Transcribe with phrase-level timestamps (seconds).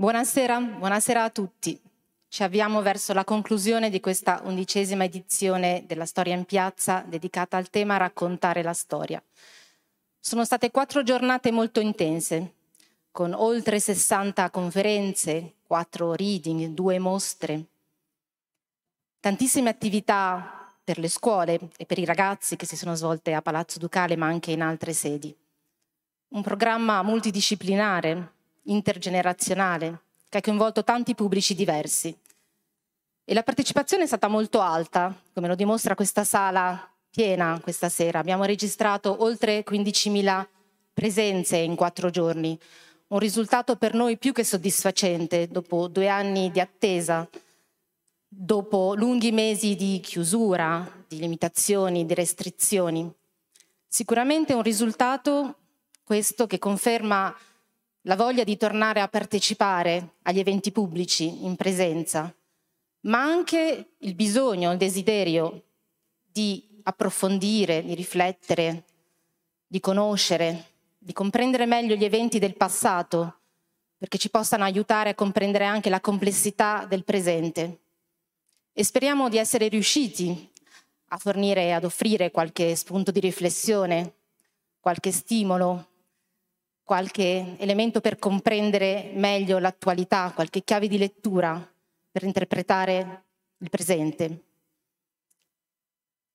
[0.00, 1.78] Buonasera, buonasera a tutti.
[2.26, 7.68] Ci avviamo verso la conclusione di questa undicesima edizione della Storia in Piazza dedicata al
[7.68, 9.22] tema Raccontare la storia.
[10.18, 12.54] Sono state quattro giornate molto intense,
[13.10, 17.64] con oltre 60 conferenze, quattro reading, due mostre,
[19.20, 23.78] tantissime attività per le scuole e per i ragazzi che si sono svolte a Palazzo
[23.78, 25.36] Ducale ma anche in altre sedi.
[26.28, 32.16] Un programma multidisciplinare, intergenerazionale, che ha coinvolto tanti pubblici diversi.
[33.24, 38.18] E la partecipazione è stata molto alta, come lo dimostra questa sala piena questa sera.
[38.18, 40.46] Abbiamo registrato oltre 15.000
[40.92, 42.58] presenze in quattro giorni,
[43.08, 47.28] un risultato per noi più che soddisfacente dopo due anni di attesa,
[48.28, 53.12] dopo lunghi mesi di chiusura, di limitazioni, di restrizioni.
[53.88, 55.56] Sicuramente un risultato
[56.04, 57.34] questo che conferma
[58.02, 62.34] la voglia di tornare a partecipare agli eventi pubblici in presenza,
[63.02, 65.64] ma anche il bisogno, il desiderio
[66.24, 68.84] di approfondire, di riflettere,
[69.66, 73.38] di conoscere, di comprendere meglio gli eventi del passato,
[73.98, 77.80] perché ci possano aiutare a comprendere anche la complessità del presente.
[78.72, 80.50] E speriamo di essere riusciti
[81.08, 84.14] a fornire, ad offrire qualche spunto di riflessione,
[84.80, 85.89] qualche stimolo
[86.90, 91.64] qualche elemento per comprendere meglio l'attualità, qualche chiave di lettura
[92.10, 93.22] per interpretare
[93.58, 94.40] il presente.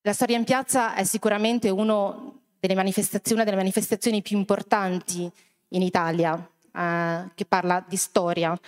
[0.00, 5.30] La storia in piazza è sicuramente una delle manifestazioni, delle manifestazioni più importanti
[5.68, 6.34] in Italia,
[6.72, 8.58] eh, che parla di storia.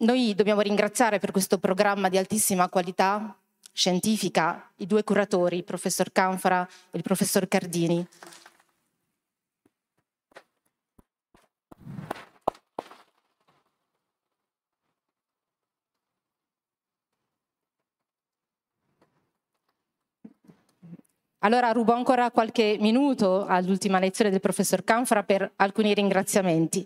[0.00, 3.34] Noi dobbiamo ringraziare per questo programma di altissima qualità
[3.72, 8.06] scientifica i due curatori, il professor Canfora e il professor Cardini.
[21.46, 26.84] Allora rubo ancora qualche minuto all'ultima lezione del professor Canfra per alcuni ringraziamenti.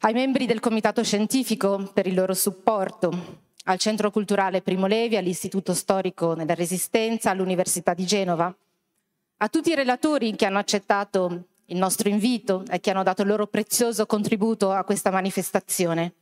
[0.00, 3.12] Ai membri del comitato scientifico per il loro supporto,
[3.66, 8.52] al Centro Culturale Primo Levi, all'Istituto Storico della Resistenza, all'Università di Genova,
[9.36, 13.28] a tutti i relatori che hanno accettato il nostro invito e che hanno dato il
[13.28, 16.14] loro prezioso contributo a questa manifestazione,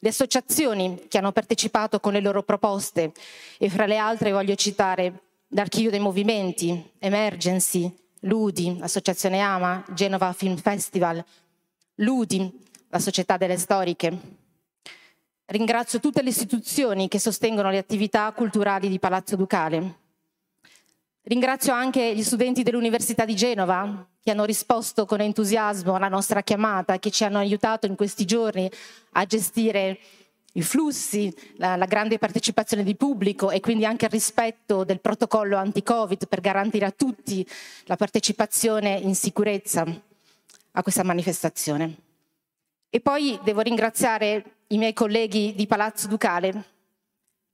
[0.00, 3.12] le associazioni che hanno partecipato con le loro proposte
[3.56, 5.22] e fra le altre voglio citare
[5.54, 11.24] l'Archivio dei Movimenti, Emergency, Ludi, Associazione Ama, Genova Film Festival,
[11.96, 12.50] Ludi,
[12.88, 14.42] la Società delle Storiche.
[15.46, 19.98] Ringrazio tutte le istituzioni che sostengono le attività culturali di Palazzo Ducale.
[21.22, 26.98] Ringrazio anche gli studenti dell'Università di Genova che hanno risposto con entusiasmo alla nostra chiamata,
[26.98, 28.68] che ci hanno aiutato in questi giorni
[29.12, 29.98] a gestire
[30.56, 35.56] i flussi, la, la, grande partecipazione di pubblico e quindi anche il rispetto del protocollo
[35.56, 37.46] anti-Covid per garantire a tutti
[37.84, 39.84] la partecipazione in sicurezza
[40.72, 41.96] a questa manifestazione.
[42.88, 46.64] E poi devo ringraziare i miei colleghi di Palazzo Ducale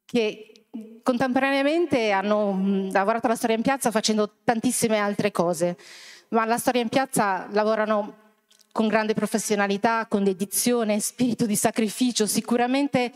[0.05, 0.67] che
[1.03, 5.77] contemporaneamente hanno lavorato alla storia in piazza facendo tantissime altre cose,
[6.29, 8.30] ma alla storia in piazza lavorano
[8.73, 13.13] con grande professionalità, con dedizione, spirito di sacrificio, sicuramente,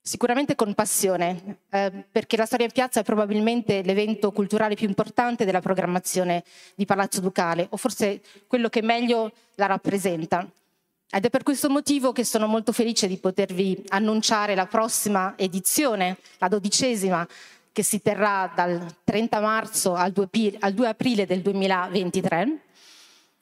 [0.00, 5.44] sicuramente con passione, eh, perché la storia in piazza è probabilmente l'evento culturale più importante
[5.44, 10.46] della programmazione di Palazzo Ducale, o forse quello che meglio la rappresenta.
[11.10, 16.16] Ed è per questo motivo che sono molto felice di potervi annunciare la prossima edizione,
[16.38, 17.26] la dodicesima,
[17.70, 22.58] che si terrà dal 30 marzo al 2 aprile del 2023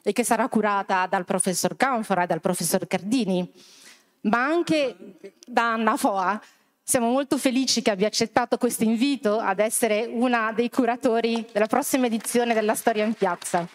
[0.02, 3.50] e che sarà curata dal professor Canfora e dal professor Cardini,
[4.22, 4.96] ma anche
[5.46, 6.40] da Anna Foa.
[6.84, 12.06] Siamo molto felici che abbia accettato questo invito ad essere una dei curatori della prossima
[12.06, 13.68] edizione della Storia in Piazza.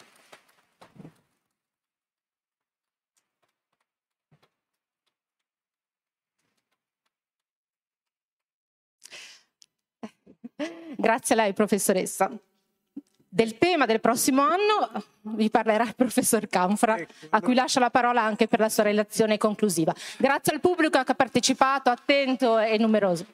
[10.98, 12.30] Grazie a lei, professoressa.
[13.38, 14.90] Del tema del prossimo anno
[15.36, 18.82] vi parlerà il professor Canfra, ecco, a cui lascio la parola anche per la sua
[18.82, 19.94] relazione conclusiva.
[20.18, 23.28] Grazie al pubblico che ha partecipato, attento e numeroso.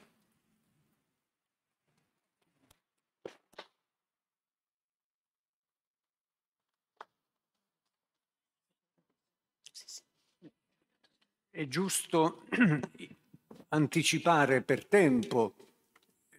[11.50, 12.42] È giusto
[13.70, 15.54] anticipare per tempo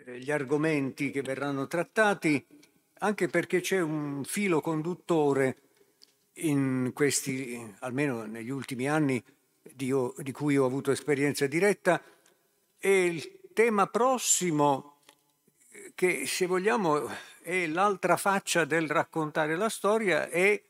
[0.05, 2.46] eh, gli argomenti che verranno trattati
[3.05, 5.59] anche perché c'è un filo conduttore
[6.39, 9.23] in questi, almeno negli ultimi anni,
[9.61, 12.03] di, di cui ho avuto esperienza diretta
[12.79, 15.01] e il tema prossimo
[15.95, 17.09] che se vogliamo
[17.43, 20.61] è l'altra faccia del raccontare la storia è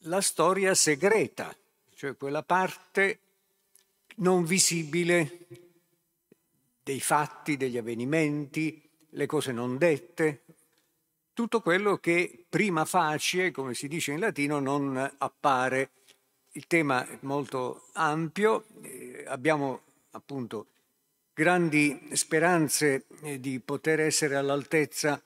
[0.00, 1.56] la storia segreta,
[1.94, 3.20] cioè quella parte
[4.16, 5.46] non visibile
[6.82, 10.42] dei fatti, degli avvenimenti, le cose non dette,
[11.36, 15.90] tutto quello che prima facie, come si dice in latino, non appare.
[16.52, 20.68] Il tema è molto ampio, eh, abbiamo appunto
[21.34, 25.22] grandi speranze eh, di poter essere all'altezza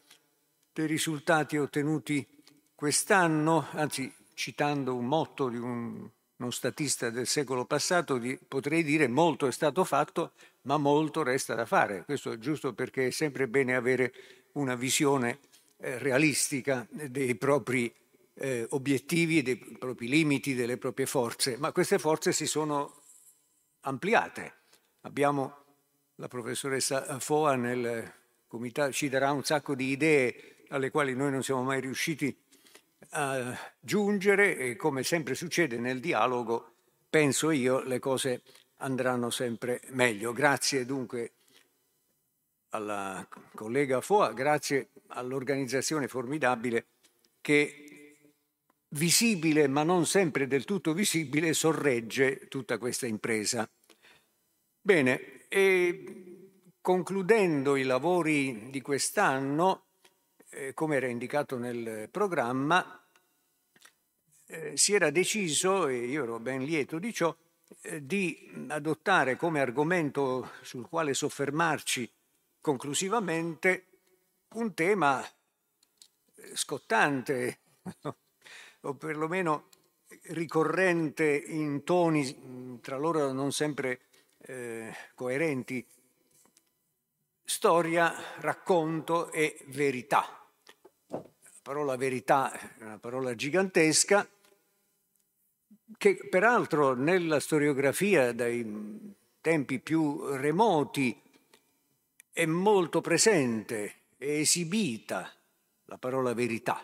[0.72, 2.26] dei risultati ottenuti
[2.74, 9.06] quest'anno, anzi citando un motto di un, uno statista del secolo passato, di, potrei dire
[9.06, 12.02] molto è stato fatto, ma molto resta da fare.
[12.04, 14.12] Questo è giusto perché è sempre bene avere
[14.54, 15.38] una visione
[15.80, 17.92] realistica dei propri
[18.34, 23.02] eh, obiettivi, dei propri limiti, delle proprie forze, ma queste forze si sono
[23.80, 24.54] ampliate.
[25.02, 25.56] Abbiamo
[26.16, 28.12] la professoressa Foa nel
[28.46, 32.36] comitato, ci darà un sacco di idee alle quali noi non siamo mai riusciti
[33.10, 36.74] a giungere e come sempre succede nel dialogo,
[37.08, 38.42] penso io, le cose
[38.76, 40.32] andranno sempre meglio.
[40.32, 41.32] Grazie dunque
[42.70, 46.86] alla collega Foa, grazie all'organizzazione formidabile
[47.40, 47.90] che
[48.90, 53.68] visibile ma non sempre del tutto visibile sorregge tutta questa impresa.
[54.80, 56.50] Bene, e
[56.80, 59.86] concludendo i lavori di quest'anno,
[60.50, 63.04] eh, come era indicato nel programma,
[64.46, 67.34] eh, si era deciso, e io ero ben lieto di ciò,
[67.82, 72.10] eh, di adottare come argomento sul quale soffermarci
[72.60, 73.86] conclusivamente
[74.54, 77.60] un tema eh, scottante
[78.82, 79.68] o perlomeno
[80.24, 84.00] ricorrente in toni tra loro non sempre
[84.38, 85.86] eh, coerenti,
[87.44, 90.46] storia, racconto e verità.
[91.08, 91.22] La
[91.62, 94.28] parola verità è una parola gigantesca
[95.96, 101.20] che peraltro nella storiografia dai tempi più remoti
[102.40, 105.30] è molto presente, è esibita
[105.84, 106.82] la parola verità.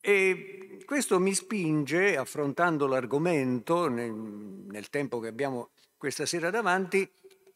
[0.00, 7.08] E questo mi spinge, affrontando l'argomento nel, nel tempo che abbiamo questa sera davanti,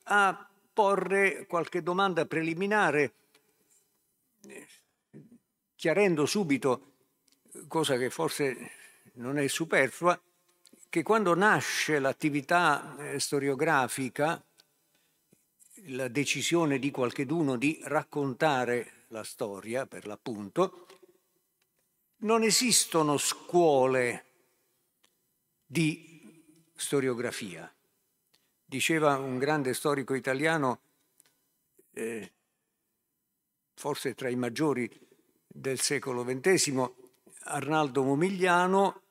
[0.05, 3.14] a porre qualche domanda preliminare,
[5.75, 6.93] chiarendo subito,
[7.66, 8.70] cosa che forse
[9.14, 10.16] non è superflua,
[10.88, 14.40] che quando nasce l'attività eh, storiografica,
[15.89, 20.87] la decisione di qualcheduno di raccontare la storia, per l'appunto,
[22.19, 24.25] non esistono scuole
[25.67, 26.43] di
[26.75, 27.73] storiografia.
[28.65, 30.81] Diceva un grande storico italiano,
[31.93, 32.33] eh,
[33.75, 34.91] forse tra i maggiori
[35.47, 36.91] del secolo XX,
[37.47, 39.03] Arnaldo Momigliano,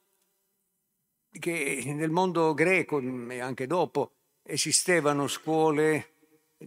[1.29, 4.11] che nel mondo greco e anche dopo
[4.43, 6.12] esistevano scuole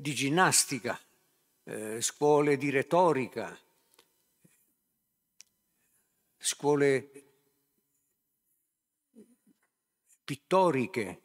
[0.00, 0.98] di ginnastica,
[1.64, 3.58] eh, scuole di retorica,
[6.38, 7.10] scuole
[10.24, 11.20] pittoriche,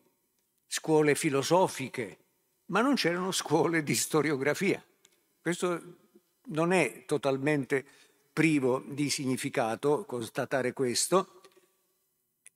[0.67, 2.17] scuole filosofiche,
[2.67, 4.83] ma non c'erano scuole di storiografia.
[5.41, 5.97] Questo
[6.45, 7.85] non è totalmente
[8.31, 11.41] privo di significato constatare questo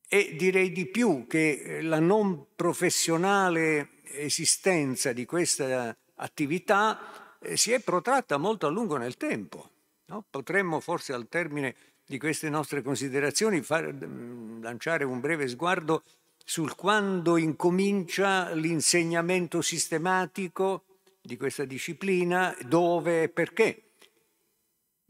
[0.07, 7.79] e direi di più che la non professionale esistenza di questa attività eh, si è
[7.79, 9.69] protratta molto a lungo nel tempo.
[10.07, 10.25] No?
[10.29, 16.03] Potremmo forse al termine di queste nostre considerazioni far, mm, lanciare un breve sguardo
[16.43, 20.83] sul quando incomincia l'insegnamento sistematico
[21.19, 23.81] di questa disciplina, dove e perché.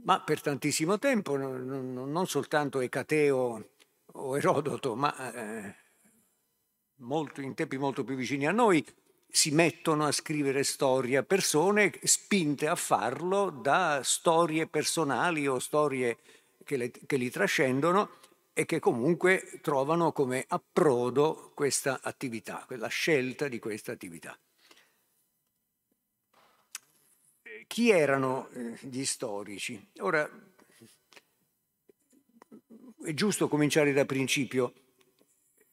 [0.06, 3.70] Ma per tantissimo tempo, non soltanto Ecateo
[4.14, 5.76] o Erodoto, ma eh,
[6.98, 8.86] molto, in tempi molto più vicini a noi,
[9.36, 16.20] si mettono a scrivere storia persone spinte a farlo da storie personali o storie
[16.64, 18.12] che, le, che li trascendono
[18.54, 24.40] e che comunque trovano come approdo questa attività, la scelta di questa attività.
[27.68, 29.86] Chi erano eh, gli storici?
[29.98, 30.30] Ora,
[33.04, 34.74] è giusto cominciare da principio.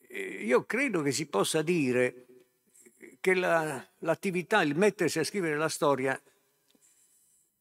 [0.09, 2.27] Eh, io credo che si possa dire
[3.23, 6.21] che la, l'attività, il mettersi a scrivere la storia,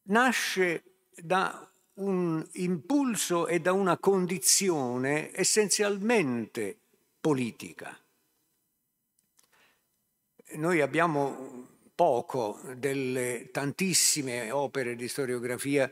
[0.06, 0.84] nasce
[1.15, 6.77] da un impulso e da una condizione essenzialmente
[7.22, 7.96] politica.
[10.53, 15.89] noi abbiamo poco delle tantissime opere di storiografia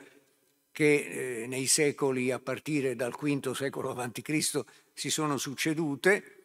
[0.72, 4.64] che eh, nei secoli a partire dal V secolo a.C.
[4.94, 6.39] si sono succedute.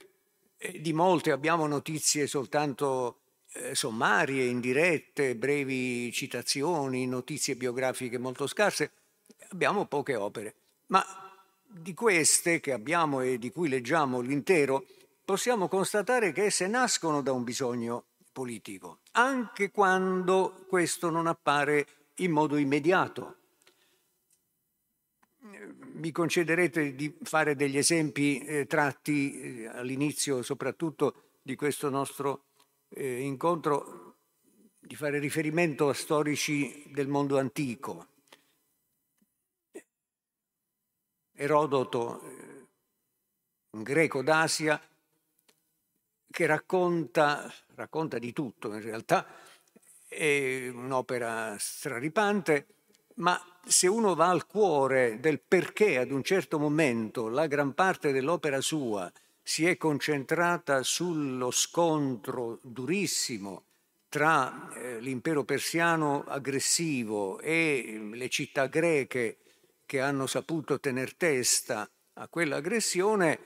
[0.67, 3.19] E di molte abbiamo notizie soltanto
[3.53, 8.93] eh, sommarie, indirette, brevi citazioni, notizie biografiche molto scarse.
[9.51, 10.55] Abbiamo poche opere,
[10.87, 11.05] ma
[11.67, 14.87] di queste che abbiamo e di cui leggiamo l'intero,
[15.23, 22.31] possiamo constatare che esse nascono da un bisogno politico, anche quando questo non appare in
[22.31, 23.37] modo immediato.
[25.95, 32.47] Mi concederete di fare degli esempi eh, tratti eh, all'inizio soprattutto di questo nostro
[32.89, 34.17] eh, incontro,
[34.81, 38.09] di fare riferimento a storici del mondo antico.
[41.33, 42.67] Erodoto, eh,
[43.71, 44.81] un greco d'Asia,
[46.29, 49.25] che racconta, racconta di tutto in realtà,
[50.09, 52.67] è un'opera straripante,
[53.15, 58.13] ma se uno va al cuore del perché ad un certo momento la gran parte
[58.13, 59.11] dell'opera sua
[59.43, 63.65] si è concentrata sullo scontro durissimo
[64.09, 69.39] tra eh, l'impero persiano aggressivo e le città greche
[69.85, 73.39] che hanno saputo tener testa a quell'aggressione,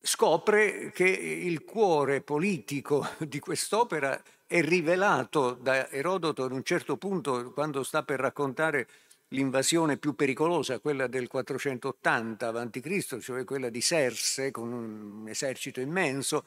[0.00, 7.52] scopre che il cuore politico di quest'opera è rivelato da Erodoto ad un certo punto
[7.52, 8.88] quando sta per raccontare
[9.28, 16.46] l'invasione più pericolosa, quella del 480 a.C., cioè quella di Serse con un esercito immenso,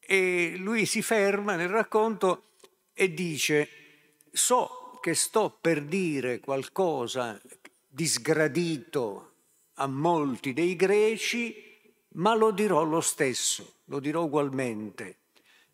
[0.00, 2.46] e lui si ferma nel racconto
[2.92, 3.68] e dice
[4.32, 7.40] so che sto per dire qualcosa
[7.86, 9.34] di sgradito
[9.74, 11.54] a molti dei greci,
[12.14, 15.18] ma lo dirò lo stesso, lo dirò ugualmente.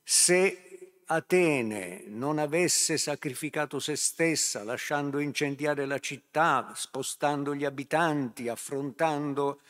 [0.03, 0.70] Se
[1.13, 9.61] Atene non avesse sacrificato se stessa, lasciando incendiare la città, spostando gli abitanti, affrontando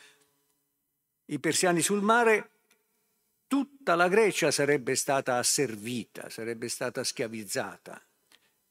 [1.25, 2.49] i persiani sul mare,
[3.47, 7.99] tutta la Grecia sarebbe stata asservita, sarebbe stata schiavizzata.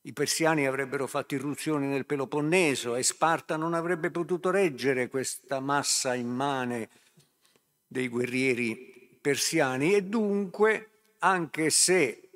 [0.02, 6.14] I persiani avrebbero fatto irruzioni nel Peloponneso e Sparta non avrebbe potuto reggere questa massa
[6.14, 6.88] immane
[7.84, 12.29] dei guerrieri persiani e dunque, anche se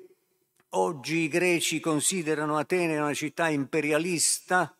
[0.77, 4.75] oggi i greci considerano Atene una città imperialista,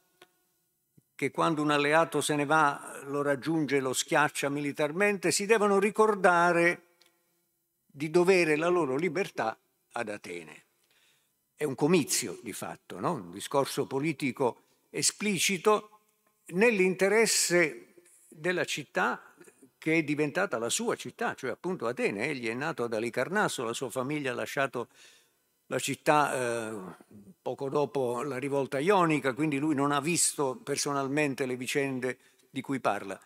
[1.15, 5.79] che quando un alleato se ne va lo raggiunge e lo schiaccia militarmente, si devono
[5.79, 6.81] ricordare
[7.85, 9.57] di dovere la loro libertà
[9.93, 10.63] ad Atene.
[11.55, 13.13] È un comizio di fatto, no?
[13.13, 15.99] un discorso politico esplicito
[16.47, 17.93] nell'interesse
[18.27, 19.33] della città
[19.77, 22.27] che è diventata la sua città, cioè appunto Atene.
[22.27, 24.89] Egli è nato ad Alicarnasso, la sua famiglia ha lasciato
[25.67, 26.95] la città eh,
[27.41, 32.17] poco dopo la rivolta ionica, quindi lui non ha visto personalmente le vicende
[32.49, 33.19] di cui parla.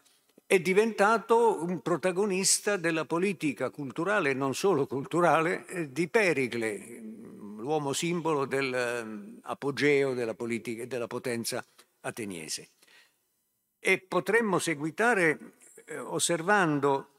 [0.46, 7.02] È diventato un protagonista della politica culturale, e non solo culturale, eh, di Pericle,
[7.58, 11.64] l'uomo simbolo dell'apogeo della politica e della potenza
[12.02, 12.70] ateniese.
[13.78, 15.54] E potremmo seguitare
[15.86, 17.10] eh, osservando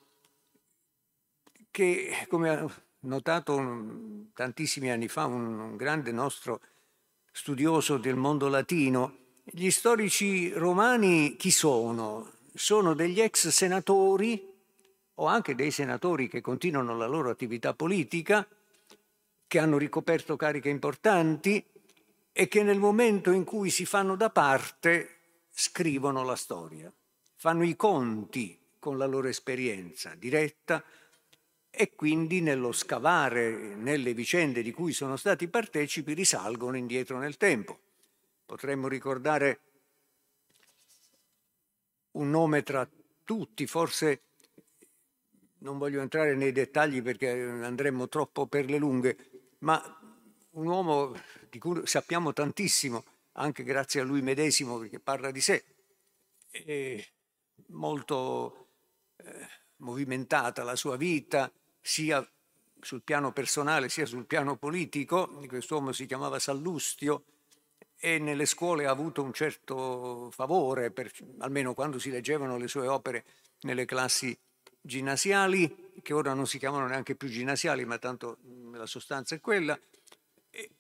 [1.71, 6.63] che, come ha notato tantissimi anni fa un, un grande nostro
[7.31, 12.33] studioso del mondo latino, gli storici romani chi sono?
[12.55, 14.51] Sono degli ex senatori
[15.17, 18.49] o anche dei senatori che continuano la loro attività politica,
[19.47, 21.63] che hanno ricoperto cariche importanti
[22.33, 25.19] e che nel momento in cui si fanno da parte
[25.51, 26.91] scrivono la storia,
[27.37, 30.83] fanno i conti con la loro esperienza diretta
[31.71, 37.79] e quindi nello scavare nelle vicende di cui sono stati partecipi risalgono indietro nel tempo.
[38.45, 39.61] Potremmo ricordare
[42.13, 42.89] un nome tra
[43.25, 44.23] tutti, forse
[45.59, 49.17] non voglio entrare nei dettagli perché andremmo troppo per le lunghe,
[49.59, 49.81] ma
[50.51, 51.15] un uomo
[51.49, 55.65] di cui sappiamo tantissimo, anche grazie a lui medesimo perché parla di sé,
[57.69, 58.69] molto
[59.17, 59.47] eh,
[59.77, 61.51] movimentata la sua vita,
[61.81, 62.27] sia
[62.83, 65.29] sul piano personale sia sul piano politico.
[65.47, 67.25] Quest'uomo si chiamava Sallustio
[67.99, 72.87] e nelle scuole ha avuto un certo favore, per, almeno quando si leggevano le sue
[72.87, 73.25] opere
[73.61, 74.37] nelle classi
[74.81, 78.39] ginnasiali, che ora non si chiamano neanche più ginnasiali, ma tanto
[78.73, 79.79] la sostanza è quella.
[80.49, 80.71] E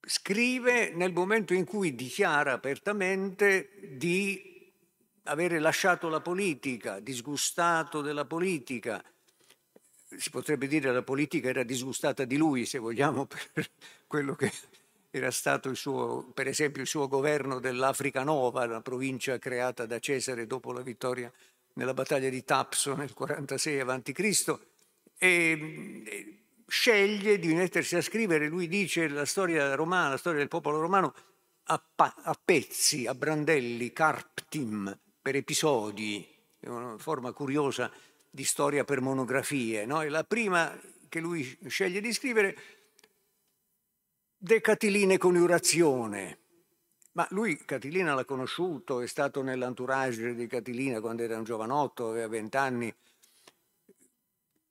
[0.00, 4.72] scrive nel momento in cui dichiara apertamente di
[5.24, 9.02] avere lasciato la politica, disgustato della politica,
[10.16, 13.68] si potrebbe dire la politica era disgustata di lui, se vogliamo, per
[14.06, 14.50] quello che
[15.10, 19.98] era stato il suo, per esempio il suo governo dell'Africa Nova, la provincia creata da
[19.98, 21.32] Cesare dopo la vittoria
[21.74, 24.58] nella battaglia di Tapso nel 46 a.C.
[25.20, 30.80] E sceglie di mettersi a scrivere, lui dice la storia romana, la storia del popolo
[30.80, 31.14] romano
[31.64, 36.26] a, pa- a pezzi, a brandelli, carptim, per episodi,
[36.58, 37.90] è una forma curiosa
[38.30, 39.84] di storia per monografie.
[39.86, 40.02] No?
[40.04, 42.56] La prima che lui sceglie di scrivere,
[44.36, 46.38] De Catiline coniurazione.
[47.12, 52.28] Ma lui Catilina l'ha conosciuto, è stato nell'entourage di Catilina quando era un giovanotto, aveva
[52.28, 52.94] vent'anni,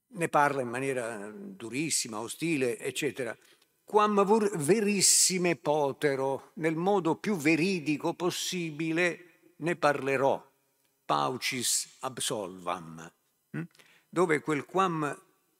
[0.07, 3.37] ne parla in maniera durissima, ostile, eccetera.
[3.83, 4.23] Quam
[4.55, 10.41] verissime potero, nel modo più veridico possibile, ne parlerò.
[11.05, 13.11] Paucis absolvam?
[14.09, 15.15] Dove quel quam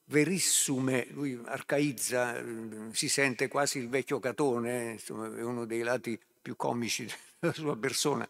[0.05, 2.41] verissume, lui arcaizza,
[2.91, 7.07] si sente quasi il vecchio Catone, insomma, è uno dei lati più comici
[7.39, 8.27] della sua persona,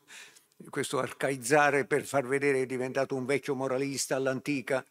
[0.70, 4.84] questo arcaizzare per far vedere che è diventato un vecchio moralista all'antica,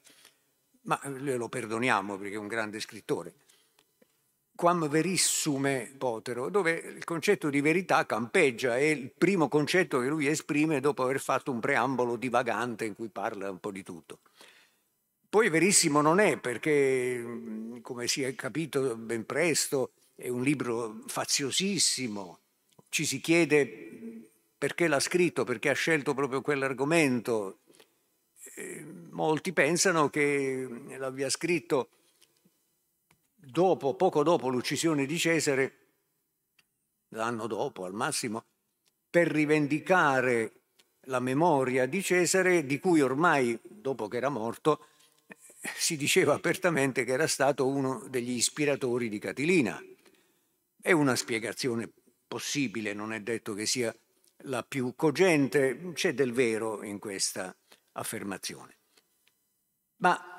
[0.82, 3.34] ma lo perdoniamo perché è un grande scrittore.
[4.54, 10.28] Quam verissume potero, dove il concetto di verità campeggia, è il primo concetto che lui
[10.28, 14.20] esprime dopo aver fatto un preambolo divagante in cui parla un po' di tutto.
[15.28, 22.38] Poi verissimo non è perché, come si è capito ben presto, è un libro faziosissimo,
[22.88, 27.58] ci si chiede perché l'ha scritto, perché ha scelto proprio quell'argomento,
[28.54, 30.66] eh, molti pensano che
[30.96, 31.90] l'abbia scritto
[33.34, 35.78] dopo, poco dopo l'uccisione di Cesare,
[37.08, 38.44] l'anno dopo al massimo,
[39.10, 40.52] per rivendicare
[41.08, 44.86] la memoria di Cesare, di cui ormai, dopo che era morto,
[45.74, 49.82] si diceva apertamente che era stato uno degli ispiratori di Catilina.
[50.80, 51.90] È una spiegazione
[52.26, 53.94] possibile, non è detto che sia
[54.40, 57.54] la più cogente, c'è del vero in questa
[57.92, 58.76] affermazione.
[59.98, 60.36] Ma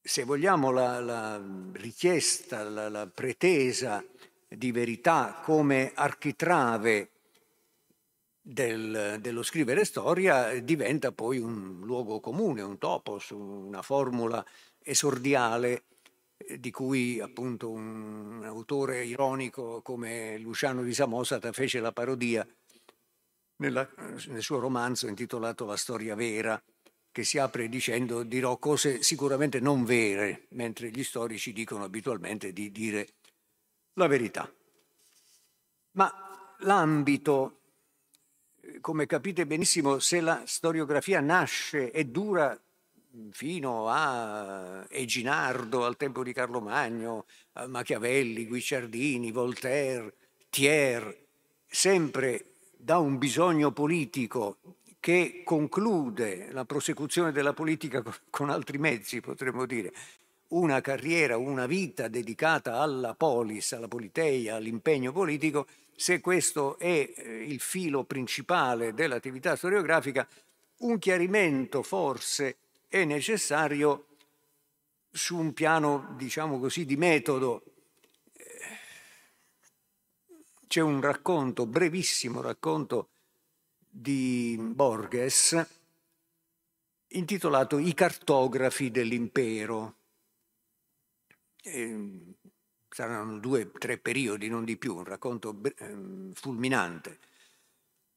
[0.00, 4.04] se vogliamo la, la richiesta, la, la, pretesa
[4.48, 7.10] di verità come architrave
[8.48, 14.44] del, dello scrivere storia diventa poi un luogo comune, un topos, una formula
[14.78, 15.82] esordiale
[16.36, 22.46] eh, di cui appunto un autore ironico come Luciano di Samosata fece la parodia
[23.56, 23.88] nella,
[24.28, 26.62] nel suo romanzo intitolato La storia vera,
[27.10, 32.70] che si apre dicendo dirò cose sicuramente non vere, mentre gli storici dicono abitualmente di
[32.70, 33.08] dire
[33.94, 34.48] la verità.
[35.92, 36.12] Ma
[36.58, 37.62] l'ambito,
[38.80, 42.58] come capite benissimo, se la storiografia nasce e dura
[43.30, 47.26] fino a Eginardo, al tempo di Carlo Magno,
[47.66, 50.14] Machiavelli, Guicciardini, Voltaire,
[50.50, 51.14] Thiers,
[51.66, 54.58] sempre da un bisogno politico
[55.00, 59.92] che conclude la prosecuzione della politica con altri mezzi, potremmo dire,
[60.48, 67.44] una carriera, una vita dedicata alla polis, alla politeia, all'impegno politico, se questo è eh,
[67.44, 70.28] il filo principale dell'attività storiografica,
[70.78, 74.06] un chiarimento forse è necessario
[75.10, 77.62] su un piano, diciamo così, di metodo
[80.66, 83.08] c'è un racconto, brevissimo racconto
[83.88, 85.66] di Borges
[87.08, 89.94] intitolato I cartografi dell'impero.
[91.62, 92.35] E
[92.96, 97.18] saranno due o tre periodi, non di più, un racconto ehm, fulminante.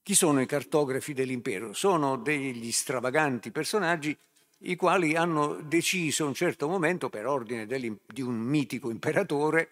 [0.01, 1.73] Chi sono i cartografi dell'impero?
[1.73, 4.17] Sono degli stravaganti personaggi
[4.59, 9.69] i quali hanno deciso a un certo momento, per ordine di un mitico imperatore,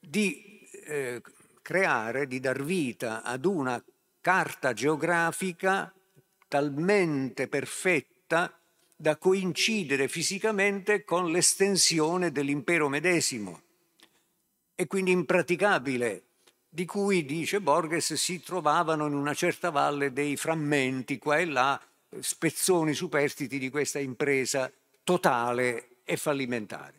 [0.00, 1.22] di eh,
[1.62, 3.80] creare, di dar vita ad una
[4.20, 5.94] carta geografica
[6.48, 8.58] talmente perfetta
[8.96, 13.66] da coincidere fisicamente con l'estensione dell'impero medesimo
[14.80, 16.22] e quindi impraticabile,
[16.68, 21.80] di cui, dice Borges, si trovavano in una certa valle dei frammenti qua e là,
[22.20, 24.70] spezzoni superstiti di questa impresa
[25.02, 26.94] totale e fallimentare.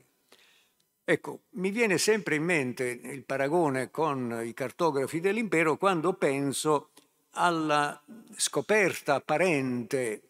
[1.05, 6.89] Ecco, mi viene sempre in mente il paragone con i cartografi dell'impero quando penso
[7.35, 7.97] alla
[8.35, 10.23] scoperta apparente,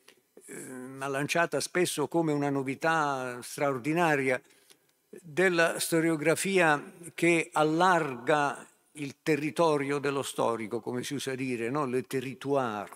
[0.45, 0.65] eh,
[0.99, 4.39] lanciata spesso come una novità straordinaria,
[5.09, 6.81] della storiografia
[7.15, 11.85] che allarga il territorio dello storico, come si usa dire, no?
[11.85, 12.91] le territoire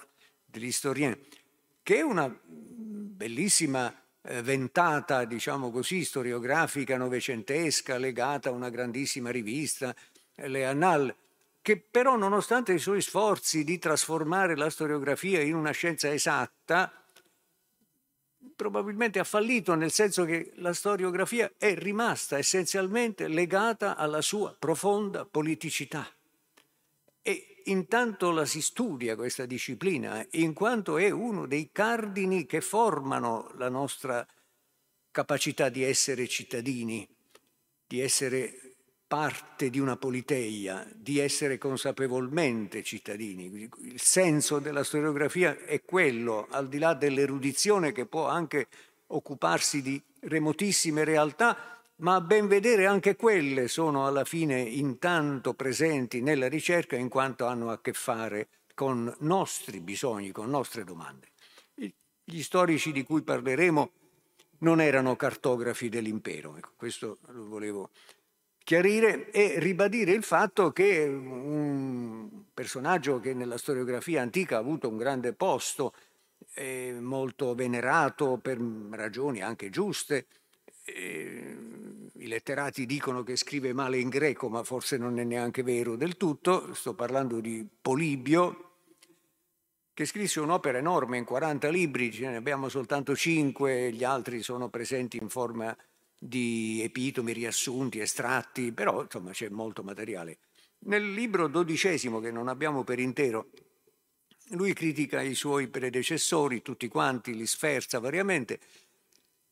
[0.45, 1.17] degli storieni,
[1.81, 9.95] che è una bellissima eh, ventata, diciamo così, storiografica novecentesca legata a una grandissima rivista,
[10.35, 11.15] eh, Le Annales,
[11.61, 17.02] che però nonostante i suoi sforzi di trasformare la storiografia in una scienza esatta,
[18.63, 25.25] probabilmente ha fallito nel senso che la storiografia è rimasta essenzialmente legata alla sua profonda
[25.25, 26.09] politicità.
[27.21, 33.51] E intanto la si studia questa disciplina, in quanto è uno dei cardini che formano
[33.57, 34.25] la nostra
[35.11, 37.05] capacità di essere cittadini,
[37.85, 38.62] di essere
[39.13, 43.69] parte di una politeia, di essere consapevolmente cittadini.
[43.81, 48.65] Il senso della storiografia è quello, al di là dell'erudizione che può anche
[49.09, 56.19] occuparsi di remotissime realtà, ma a ben vedere anche quelle sono alla fine intanto presenti
[56.19, 61.27] nella ricerca in quanto hanno a che fare con nostri bisogni, con nostre domande.
[61.75, 63.91] Gli storici di cui parleremo
[64.61, 67.91] non erano cartografi dell'impero, ecco, questo lo volevo
[68.63, 74.97] chiarire e ribadire il fatto che un personaggio che nella storiografia antica ha avuto un
[74.97, 75.93] grande posto,
[76.55, 78.59] eh, molto venerato per
[78.91, 80.27] ragioni anche giuste,
[80.85, 81.57] eh,
[82.15, 86.17] i letterati dicono che scrive male in greco, ma forse non è neanche vero del
[86.17, 88.69] tutto, sto parlando di Polibio,
[89.93, 94.69] che scrisse un'opera enorme in 40 libri, ce ne abbiamo soltanto 5, gli altri sono
[94.69, 95.75] presenti in forma
[96.25, 100.37] di epitomi, riassunti, estratti, però insomma c'è molto materiale.
[100.85, 103.49] Nel libro dodicesimo, che non abbiamo per intero,
[104.51, 108.59] lui critica i suoi predecessori, tutti quanti, li sferza variamente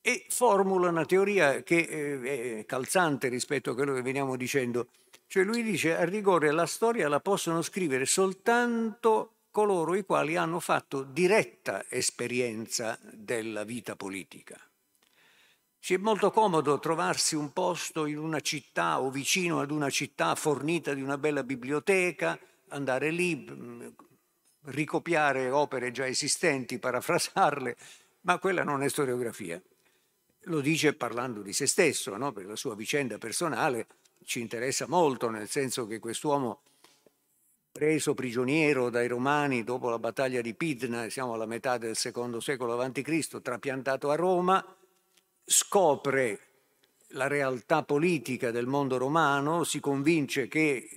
[0.01, 4.87] e formula una teoria che eh, è calzante rispetto a quello che veniamo dicendo.
[5.27, 10.59] Cioè lui dice a rigore la storia la possono scrivere soltanto coloro i quali hanno
[10.59, 14.70] fatto diretta esperienza della vita politica.
[15.83, 20.35] Ci è molto comodo trovarsi un posto in una città o vicino ad una città
[20.35, 23.87] fornita di una bella biblioteca, andare lì, mm,
[24.65, 27.75] ricopiare opere già esistenti, parafrasarle,
[28.21, 29.59] ma quella non è storiografia.
[30.41, 32.31] Lo dice parlando di se stesso, no?
[32.31, 33.87] per la sua vicenda personale
[34.23, 36.61] ci interessa molto, nel senso che quest'uomo
[37.71, 42.79] preso prigioniero dai romani dopo la battaglia di Pidna, siamo alla metà del secondo secolo
[42.79, 44.63] a.C., trapiantato a Roma,
[45.43, 46.39] scopre
[47.13, 50.87] la realtà politica del mondo romano, si convince che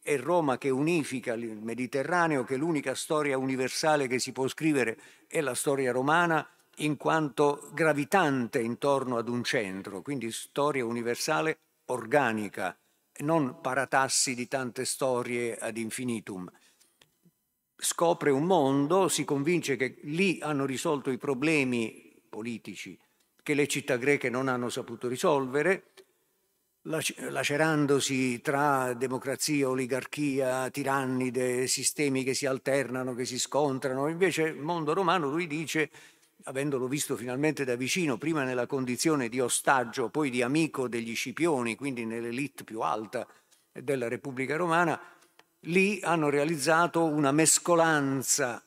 [0.00, 5.40] è Roma che unifica il Mediterraneo, che l'unica storia universale che si può scrivere è
[5.40, 12.76] la storia romana in quanto gravitante intorno ad un centro, quindi storia universale organica,
[13.18, 16.50] non paratassi di tante storie ad infinitum.
[17.76, 22.98] Scopre un mondo, si convince che lì hanno risolto i problemi politici
[23.48, 25.94] che le città greche non hanno saputo risolvere,
[26.82, 34.08] lacerandosi tra democrazia, oligarchia, tirannide, sistemi che si alternano, che si scontrano.
[34.08, 35.88] Invece il mondo romano, lui dice,
[36.42, 41.74] avendolo visto finalmente da vicino, prima nella condizione di ostaggio, poi di amico degli Scipioni,
[41.74, 43.26] quindi nell'elite più alta
[43.72, 45.00] della Repubblica Romana,
[45.60, 48.62] lì hanno realizzato una mescolanza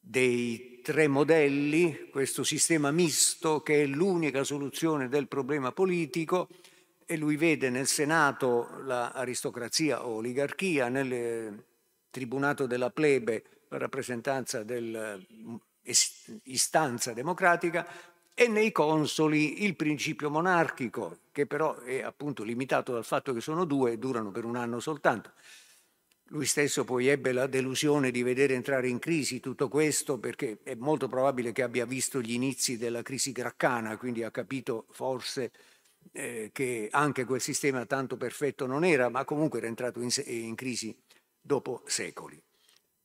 [0.00, 6.48] dei tre modelli, questo sistema misto che è l'unica soluzione del problema politico
[7.06, 11.64] e lui vede nel Senato l'aristocrazia o oligarchia, nel
[12.10, 17.86] tribunato della plebe la rappresentanza dell'istanza democratica
[18.34, 23.64] e nei consoli il principio monarchico, che però è appunto limitato dal fatto che sono
[23.64, 25.32] due e durano per un anno soltanto.
[26.32, 30.76] Lui stesso poi ebbe la delusione di vedere entrare in crisi tutto questo perché è
[30.76, 35.50] molto probabile che abbia visto gli inizi della crisi graccana, quindi ha capito forse
[36.12, 40.54] eh, che anche quel sistema tanto perfetto non era, ma comunque era entrato in, in
[40.54, 40.96] crisi
[41.40, 42.40] dopo secoli.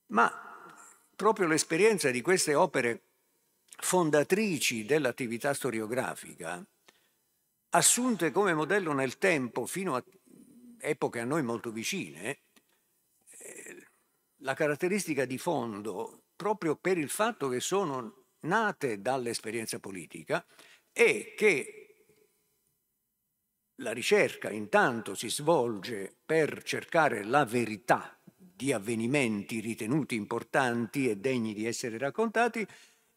[0.08, 0.32] Ma
[1.16, 3.02] proprio l'esperienza di queste opere
[3.78, 6.64] fondatrici dell'attività storiografica,
[7.70, 10.04] assunte come modello nel tempo fino a
[10.80, 12.42] epoche a noi molto vicine,
[14.46, 20.46] la caratteristica di fondo, proprio per il fatto che sono nate dall'esperienza politica,
[20.92, 21.82] è che
[23.80, 31.54] la ricerca intanto si svolge per cercare la verità di avvenimenti ritenuti importanti e degni
[31.54, 32.66] di essere raccontati,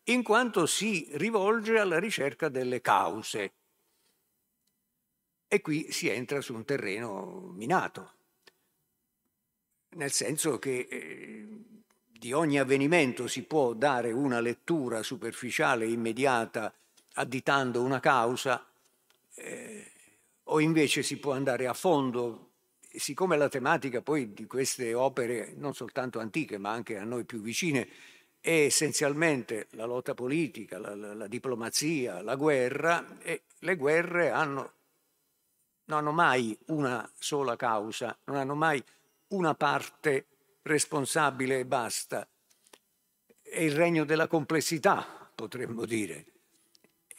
[0.04, 3.52] in quanto si rivolge alla ricerca delle cause.
[5.46, 8.17] E qui si entra su un terreno minato,
[9.90, 11.46] nel senso che eh,
[12.18, 16.74] di ogni avvenimento si può dare una lettura superficiale, immediata,
[17.14, 18.66] additando una causa,
[19.34, 19.92] eh,
[20.44, 22.50] o invece si può andare a fondo,
[22.90, 27.40] siccome la tematica poi di queste opere, non soltanto antiche ma anche a noi più
[27.40, 27.88] vicine,
[28.40, 34.72] è essenzialmente la lotta politica, la, la, la diplomazia, la guerra, e le guerre hanno,
[35.84, 38.82] non hanno mai una sola causa, non hanno mai
[39.28, 40.26] una parte
[40.62, 42.28] responsabile e basta.
[43.40, 46.26] È il regno della complessità, potremmo dire.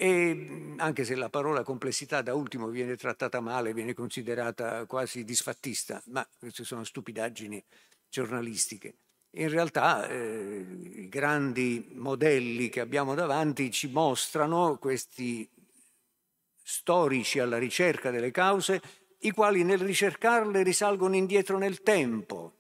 [0.02, 6.02] E anche se la parola complessità da ultimo viene trattata male, viene considerata quasi disfattista,
[6.08, 7.62] ma queste sono stupidaggini
[8.08, 8.96] giornalistiche.
[9.32, 15.48] In realtà eh, i grandi modelli che abbiamo davanti ci mostrano questi
[16.64, 18.82] storici alla ricerca delle cause,
[19.20, 22.54] i quali nel ricercarle risalgono indietro nel tempo.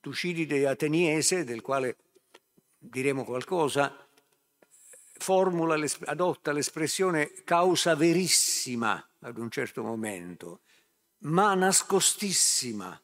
[0.00, 1.96] Tucidide ateniese, del quale
[2.78, 4.06] diremo qualcosa,
[5.12, 10.60] formula, adotta l'espressione causa verissima ad un certo momento,
[11.18, 13.00] ma nascostissima.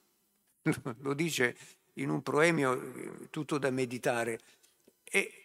[1.00, 1.56] Lo dice
[1.94, 4.40] in un proemio eh, tutto da meditare.
[5.04, 5.42] E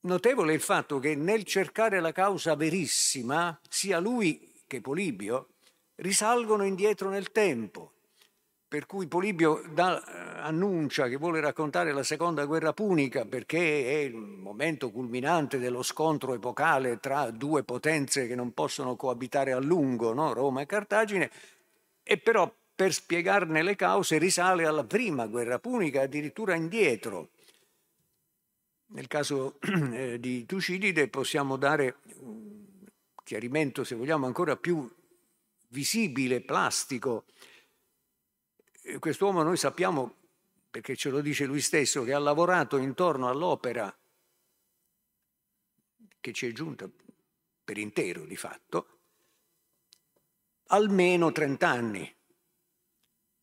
[0.00, 5.48] notevole il fatto che nel cercare la causa verissima, sia lui che Polibio
[5.96, 7.94] risalgono indietro nel tempo
[8.68, 13.96] per cui Polibio da, eh, annuncia che vuole raccontare la seconda guerra punica perché è
[14.00, 20.12] il momento culminante dello scontro epocale tra due potenze che non possono coabitare a lungo,
[20.12, 20.34] no?
[20.34, 21.30] Roma e Cartagine,
[22.02, 27.30] e però per spiegarne le cause risale alla prima guerra punica, addirittura indietro.
[28.90, 29.58] Nel caso
[29.92, 31.96] eh, di Tucidide possiamo dare
[33.28, 34.90] chiarimento, se vogliamo, ancora più
[35.68, 37.26] visibile, plastico,
[38.98, 40.16] quest'uomo noi sappiamo,
[40.70, 43.94] perché ce lo dice lui stesso, che ha lavorato intorno all'opera
[46.18, 46.90] che ci è giunta
[47.62, 49.00] per intero di fatto,
[50.68, 52.16] almeno 30 anni.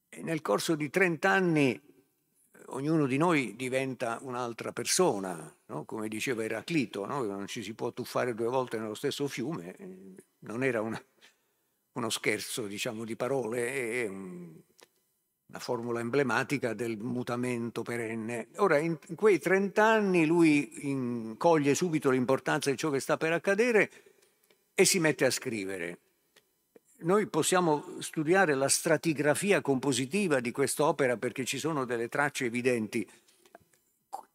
[0.10, 1.85] E nel corso di 30 anni
[2.68, 5.86] ognuno di noi diventa un'altra persona, no?
[5.86, 7.24] come diceva Eraclito, no?
[7.24, 9.76] non ci si può tuffare due volte nello stesso fiume,
[10.40, 11.02] non era una,
[11.94, 14.54] uno scherzo diciamo, di parole, è un,
[15.48, 18.48] la formula emblematica del mutamento perenne.
[18.58, 23.32] Ora, in quei 30 anni lui in, coglie subito l'importanza di ciò che sta per
[23.32, 23.90] accadere
[24.74, 26.00] e si mette a scrivere.
[27.06, 33.08] Noi possiamo studiare la stratigrafia compositiva di quest'opera perché ci sono delle tracce evidenti.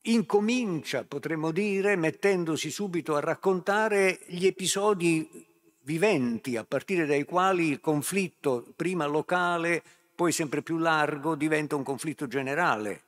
[0.03, 5.29] Incomincia, potremmo dire, mettendosi subito a raccontare gli episodi
[5.83, 9.83] viventi a partire dai quali il conflitto, prima locale,
[10.15, 13.03] poi sempre più largo diventa un conflitto generale.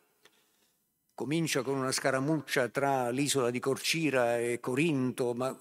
[1.14, 5.57] Comincia con una scaramuccia tra l'isola di Corcira e Corinto, ma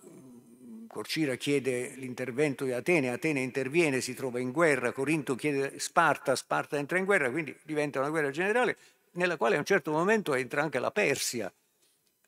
[0.92, 6.78] Corcira chiede l'intervento di Atene, Atene interviene, si trova in guerra, Corinto chiede Sparta, Sparta
[6.78, 8.78] entra in guerra, quindi diventa una guerra generale
[9.12, 11.52] nella quale a un certo momento entra anche la Persia,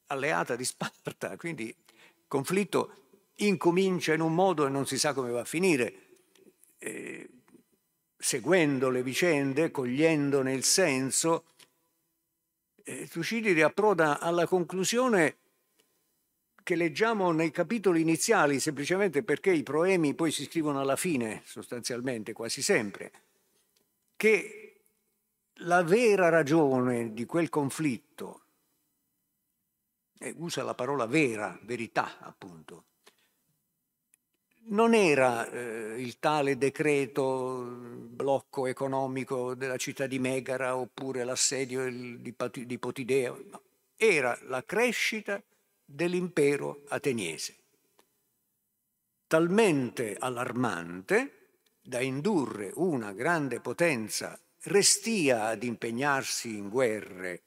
[0.07, 5.31] alleata di Sparta, quindi il conflitto incomincia in un modo e non si sa come
[5.31, 5.93] va a finire.
[6.77, 7.29] Eh,
[8.17, 11.47] seguendo le vicende, cogliendone il senso,
[12.85, 15.35] eh, Tucidide approda alla conclusione
[16.63, 22.33] che leggiamo nei capitoli iniziali, semplicemente perché i proemi poi si scrivono alla fine, sostanzialmente,
[22.33, 23.11] quasi sempre,
[24.15, 24.81] che
[25.57, 28.41] la vera ragione di quel conflitto,
[30.17, 32.85] e usa la parola vera, verità appunto,
[34.65, 37.61] non era eh, il tale decreto
[38.13, 43.61] blocco economico della città di Megara oppure l'assedio di, Potideo, no.
[43.97, 45.41] era la crescita
[45.93, 47.55] dell'impero ateniese,
[49.27, 51.51] talmente allarmante
[51.81, 57.43] da indurre una grande potenza restia ad impegnarsi in guerre,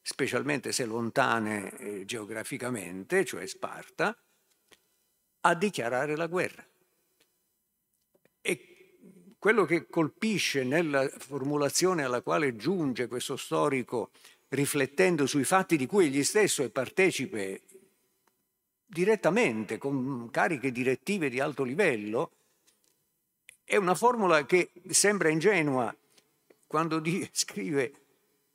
[0.00, 4.16] specialmente se lontane eh, geograficamente, cioè Sparta,
[5.40, 6.64] a dichiarare la guerra.
[8.40, 8.96] E
[9.38, 14.12] quello che colpisce nella formulazione alla quale giunge questo storico
[14.48, 17.62] riflettendo sui fatti di cui egli stesso è partecipe
[18.92, 22.32] direttamente, con cariche direttive di alto livello,
[23.64, 25.94] è una formula che sembra ingenua
[26.66, 27.02] quando
[27.32, 27.94] scrive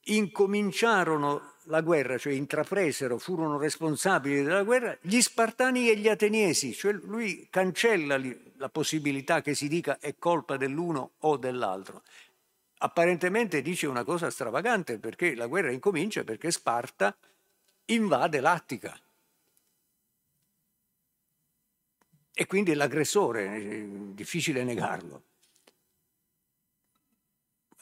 [0.09, 6.93] incominciarono la guerra, cioè intrapresero, furono responsabili della guerra, gli Spartani e gli Ateniesi, cioè
[6.93, 8.21] lui cancella
[8.57, 12.03] la possibilità che si dica è colpa dell'uno o dell'altro.
[12.77, 17.13] Apparentemente dice una cosa stravagante perché la guerra incomincia perché Sparta
[17.85, 18.97] invade l'Attica.
[22.39, 25.23] E quindi l'aggressore, è difficile negarlo.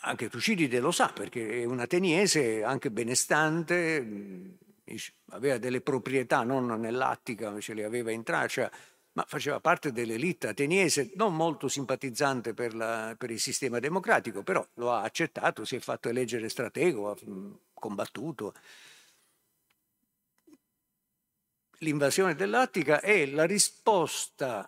[0.04, 4.58] Anche Tucidide lo sa perché è un ateniese anche benestante,
[5.32, 8.72] aveva delle proprietà non nell'Attica, ma ce le aveva in Tracia,
[9.12, 14.65] ma faceva parte dell'elite ateniese, non molto simpatizzante per, la, per, il sistema democratico, però
[14.76, 17.18] lo ha accettato, si è fatto eleggere stratego, ha
[17.74, 18.54] combattuto.
[21.86, 24.67] L'invasione dell'Attica è la risposta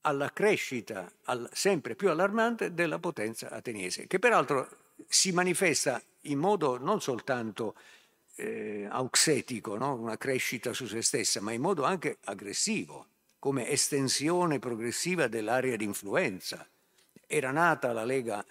[0.00, 6.78] alla crescita al, sempre più allarmante della potenza ateniese, che peraltro si manifesta in modo
[6.78, 7.74] non soltanto
[8.36, 9.92] eh, auxetico, no?
[9.94, 13.06] una crescita su se stessa, ma in modo anche aggressivo,
[13.38, 16.66] come estensione progressiva dell'area di influenza.
[17.26, 18.42] Era nata la Lega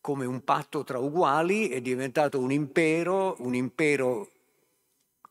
[0.00, 4.33] come un patto tra uguali, è diventato un impero, un impero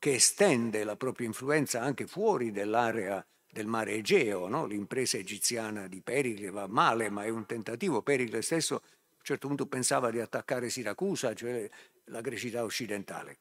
[0.04, 4.50] che estende la propria influenza anche fuori dell'area del mare Egeo.
[4.50, 4.66] No?
[4.66, 8.02] L'impresa egiziana di Pericle va male, ma è un tentativo.
[8.02, 11.70] Pericle stesso a un certo punto pensava di attaccare Siracusa, cioè
[12.08, 13.38] la Grecità occidentale.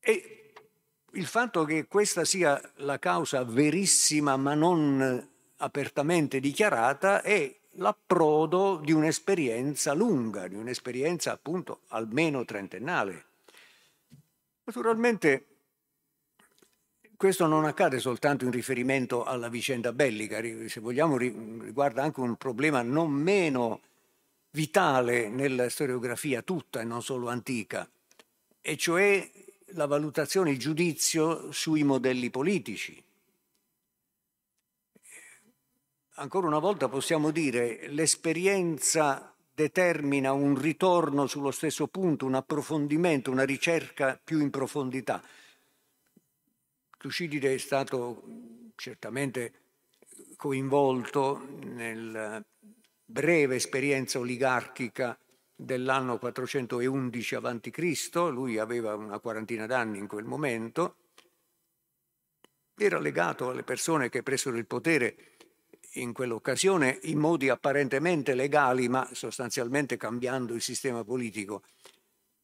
[0.00, 0.52] E
[1.12, 8.90] il fatto che questa sia la causa verissima ma non apertamente dichiarata è l'approdo di
[8.90, 13.26] un'esperienza lunga, di un'esperienza appunto almeno trentennale.
[14.66, 15.46] Naturalmente
[17.16, 22.82] questo non accade soltanto in riferimento alla vicenda bellica, se vogliamo riguarda anche un problema
[22.82, 23.80] non meno
[24.50, 27.88] vitale nella storiografia tutta e non solo antica,
[28.60, 29.30] e cioè
[29.70, 33.00] la valutazione, il giudizio sui modelli politici.
[36.14, 43.44] Ancora una volta possiamo dire l'esperienza determina un ritorno sullo stesso punto, un approfondimento, una
[43.44, 45.22] ricerca più in profondità.
[46.98, 48.22] Tucidide è stato
[48.74, 49.52] certamente
[50.36, 52.44] coinvolto nella
[53.02, 55.18] breve esperienza oligarchica
[55.54, 60.96] dell'anno 411 a.C., lui aveva una quarantina d'anni in quel momento,
[62.76, 65.35] era legato alle persone che presero il potere
[66.00, 71.62] in quell'occasione in modi apparentemente legali, ma sostanzialmente cambiando il sistema politico.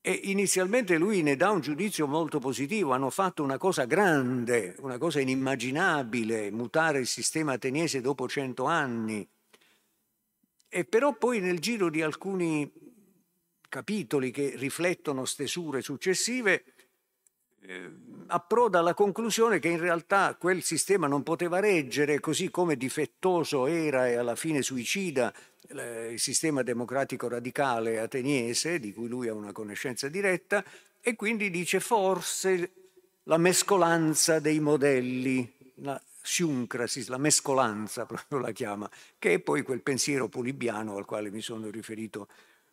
[0.00, 4.98] E inizialmente lui ne dà un giudizio molto positivo, hanno fatto una cosa grande, una
[4.98, 9.28] cosa inimmaginabile, mutare il sistema ateniese dopo cento anni.
[10.68, 12.68] E però poi nel giro di alcuni
[13.68, 16.64] capitoli che riflettono stesure successive,
[17.60, 17.90] eh,
[18.26, 24.08] approda alla conclusione che in realtà quel sistema non poteva reggere, così come difettoso era
[24.08, 25.32] e alla fine suicida
[25.68, 30.64] il sistema democratico radicale ateniese, di cui lui ha una conoscenza diretta,
[31.00, 32.72] e quindi dice forse
[33.24, 39.80] la mescolanza dei modelli, la siuncrasis, la mescolanza proprio la chiama, che è poi quel
[39.80, 42.28] pensiero polibiano al quale mi sono riferito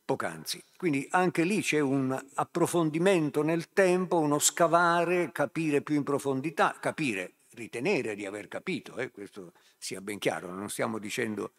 [0.09, 0.63] poc'anzi.
[0.75, 7.33] Quindi anche lì c'è un approfondimento nel tempo, uno scavare, capire più in profondità, capire,
[7.51, 11.51] ritenere di aver capito, eh, questo sia ben chiaro, non stiamo dicendo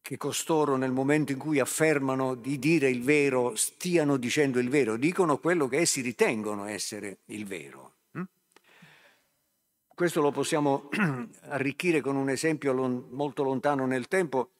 [0.00, 4.96] che costoro nel momento in cui affermano di dire il vero stiano dicendo il vero,
[4.96, 7.94] dicono quello che essi ritengono essere il vero.
[8.12, 8.22] Hm?
[9.92, 10.88] Questo lo possiamo
[11.50, 12.72] arricchire con un esempio
[13.10, 14.50] molto lontano nel tempo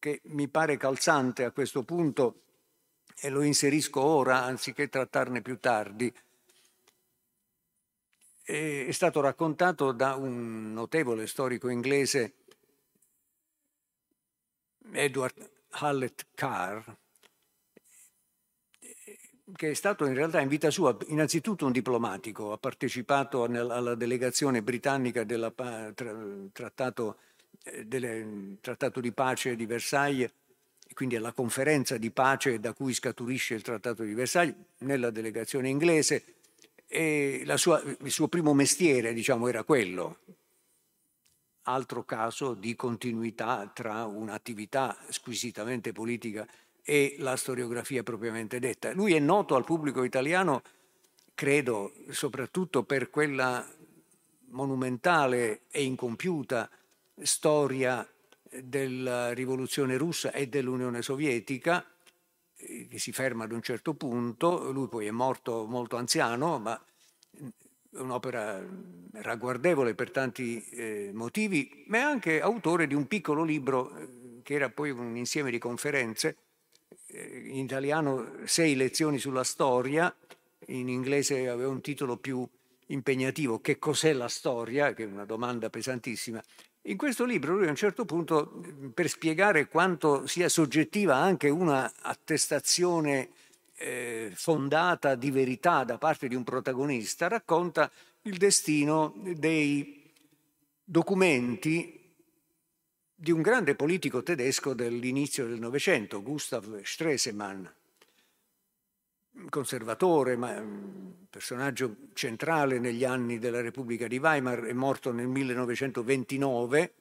[0.00, 2.42] che mi pare calzante a questo punto
[3.20, 6.12] e lo inserisco ora anziché trattarne più tardi,
[8.42, 12.34] è stato raccontato da un notevole storico inglese,
[14.92, 16.82] Edward Hallett Carr,
[19.54, 24.62] che è stato in realtà in vita sua innanzitutto un diplomatico, ha partecipato alla delegazione
[24.62, 25.52] britannica del
[26.52, 27.18] trattato
[27.84, 30.30] del Trattato di pace di Versailles,
[30.94, 36.36] quindi alla conferenza di pace da cui scaturisce il Trattato di Versailles, nella delegazione inglese,
[36.86, 40.18] e sua, il suo primo mestiere diciamo, era quello.
[41.64, 46.48] Altro caso di continuità tra un'attività squisitamente politica
[46.82, 48.92] e la storiografia propriamente detta.
[48.92, 50.62] Lui è noto al pubblico italiano,
[51.34, 53.64] credo, soprattutto per quella
[54.48, 56.68] monumentale e incompiuta
[57.22, 58.06] storia
[58.62, 61.84] della rivoluzione russa e dell'Unione Sovietica,
[62.56, 66.82] eh, che si ferma ad un certo punto, lui poi è morto molto anziano, ma
[67.92, 68.64] è un'opera
[69.12, 74.54] ragguardevole per tanti eh, motivi, ma è anche autore di un piccolo libro eh, che
[74.54, 76.36] era poi un insieme di conferenze,
[77.06, 80.14] eh, in italiano Sei lezioni sulla storia,
[80.66, 82.46] in inglese aveva un titolo più
[82.86, 86.42] impegnativo che cos'è la storia, che è una domanda pesantissima.
[86.90, 91.92] In questo libro lui a un certo punto, per spiegare quanto sia soggettiva anche una
[92.00, 93.28] attestazione
[93.76, 97.88] eh, fondata di verità da parte di un protagonista, racconta
[98.22, 100.12] il destino dei
[100.82, 102.12] documenti
[103.14, 107.66] di un grande politico tedesco dell'inizio del Novecento, Gustav Stresemann,
[109.48, 110.62] conservatore, ma
[111.28, 116.94] personaggio centrale negli anni della Repubblica di Weimar, è morto nel 1929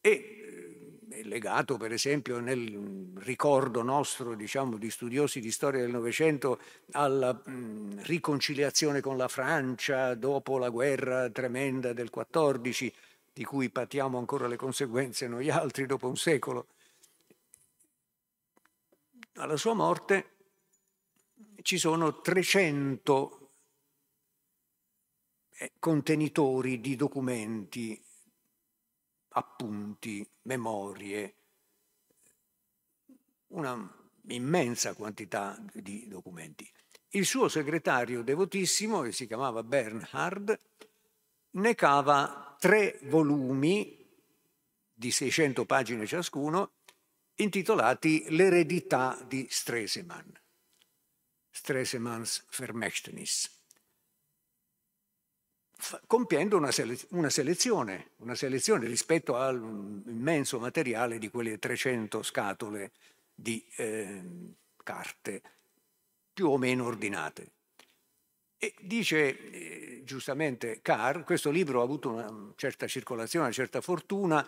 [0.00, 0.38] e
[1.08, 6.60] è legato per esempio nel ricordo nostro diciamo, di studiosi di storia del Novecento
[6.92, 12.94] alla mh, riconciliazione con la Francia dopo la guerra tremenda del 14
[13.32, 16.66] di cui patiamo ancora le conseguenze noi altri dopo un secolo.
[19.34, 20.37] Alla sua morte
[21.62, 23.50] ci sono 300
[25.58, 28.00] eh, contenitori di documenti
[29.30, 31.34] appunti, memorie,
[33.48, 33.94] una
[34.28, 36.70] immensa quantità di documenti.
[37.10, 40.58] Il suo segretario devotissimo, che si chiamava Bernhard,
[41.50, 43.96] ne cava tre volumi
[44.92, 46.72] di 600 pagine ciascuno,
[47.36, 50.28] intitolati L'eredità di Stresemann,
[51.50, 53.58] Stresemanns Vermächtnis
[56.06, 62.92] compiendo una, sele- una, selezione, una selezione rispetto all'immenso materiale di quelle 300 scatole
[63.34, 64.22] di eh,
[64.82, 65.42] carte
[66.32, 67.52] più o meno ordinate.
[68.58, 74.46] E dice eh, giustamente Carr, questo libro ha avuto una certa circolazione, una certa fortuna,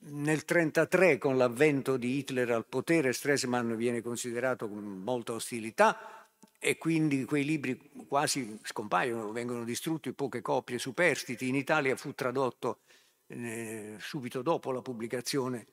[0.00, 6.18] nel 1933 con l'avvento di Hitler al potere Stresemann viene considerato con molta ostilità,
[6.60, 7.78] e quindi quei libri
[8.08, 11.48] quasi scompaiono, vengono distrutti, poche copie superstiti.
[11.48, 12.80] In Italia fu tradotto
[13.28, 15.66] eh, subito dopo la pubblicazione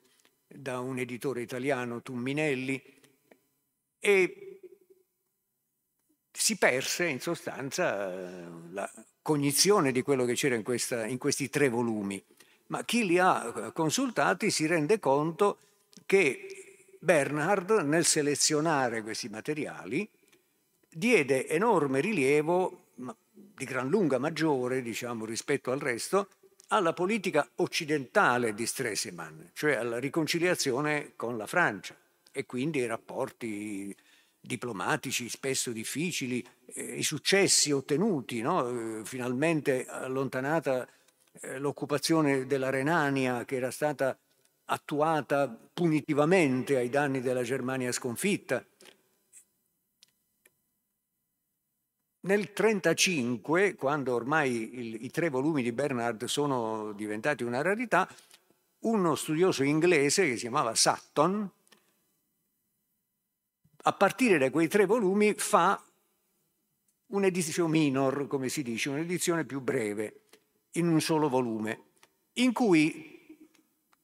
[0.48, 2.82] da un editore italiano, Tumminelli,
[4.00, 4.60] e
[6.32, 8.92] si perse in sostanza eh, la
[9.24, 12.24] cognizione di quello che c'era in, questa, in questi tre volumi.
[12.68, 15.57] Ma chi li ha consultati si rende conto
[16.05, 20.09] che Bernhard, nel selezionare questi materiali,
[20.89, 26.30] diede enorme rilievo, di gran lunga maggiore diciamo, rispetto al resto,
[26.70, 31.95] alla politica occidentale di Stresemann, cioè alla riconciliazione con la Francia
[32.32, 33.95] e quindi ai rapporti
[34.39, 38.99] diplomatici spesso difficili, eh, i successi ottenuti, no?
[38.99, 40.89] eh, finalmente allontanata eh,
[41.58, 44.18] l'occupazione della Renania che era stata
[44.66, 48.66] attuata punitivamente ai danni della Germania sconfitta,
[52.26, 58.10] Nel 1935, quando ormai il, i tre volumi di Bernard sono diventati una rarità,
[58.80, 61.48] uno studioso inglese che si chiamava Sutton,
[63.84, 65.80] a partire da quei tre volumi fa
[67.08, 70.25] un'edizione minor, come si dice, un'edizione più breve,
[70.76, 71.80] in un solo volume,
[72.34, 73.16] in cui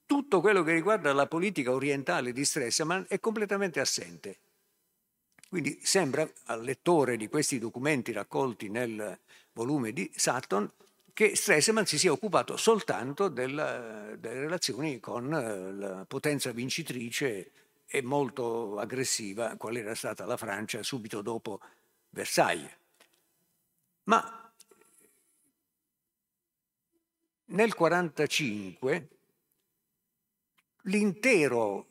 [0.06, 4.38] tutto quello che riguarda la politica orientale di Stresemann è completamente assente.
[5.48, 9.20] Quindi sembra al lettore di questi documenti raccolti nel
[9.54, 10.70] volume di Sutton
[11.14, 17.52] che Stresemann si sia occupato soltanto della, delle relazioni con eh, la potenza vincitrice
[17.86, 21.60] e molto aggressiva, qual era stata la Francia subito dopo
[22.10, 22.72] Versailles.
[24.04, 24.41] Ma
[27.52, 29.08] nel 1945
[30.84, 31.88] l'intero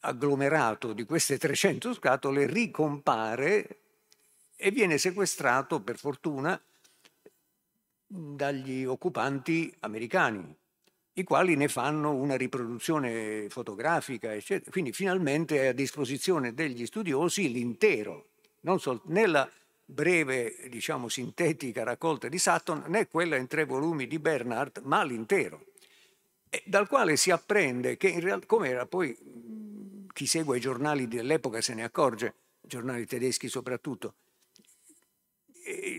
[0.00, 3.80] agglomerato di queste 300 scatole ricompare
[4.56, 6.60] e viene sequestrato, per fortuna,
[8.06, 10.56] dagli occupanti americani,
[11.12, 14.70] i quali ne fanno una riproduzione fotografica, eccetera.
[14.70, 18.30] Quindi finalmente è a disposizione degli studiosi l'intero,
[18.60, 19.48] non sol- nella
[19.90, 25.64] breve, diciamo, sintetica raccolta di Sutton, né quella in tre volumi di Bernhardt, ma l'intero.
[26.64, 29.16] Dal quale si apprende che in realtà, come era poi
[30.12, 34.14] chi segue i giornali dell'epoca se ne accorge, giornali tedeschi soprattutto,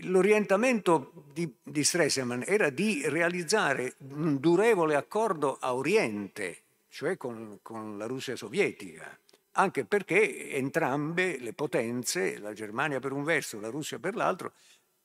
[0.02, 7.98] l'orientamento di, di Stresemann era di realizzare un durevole accordo a Oriente, cioè con, con,
[7.98, 9.18] la Russia sovietica,
[9.60, 14.52] anche perché entrambe le potenze, la Germania per un verso, la Russia per l'altro,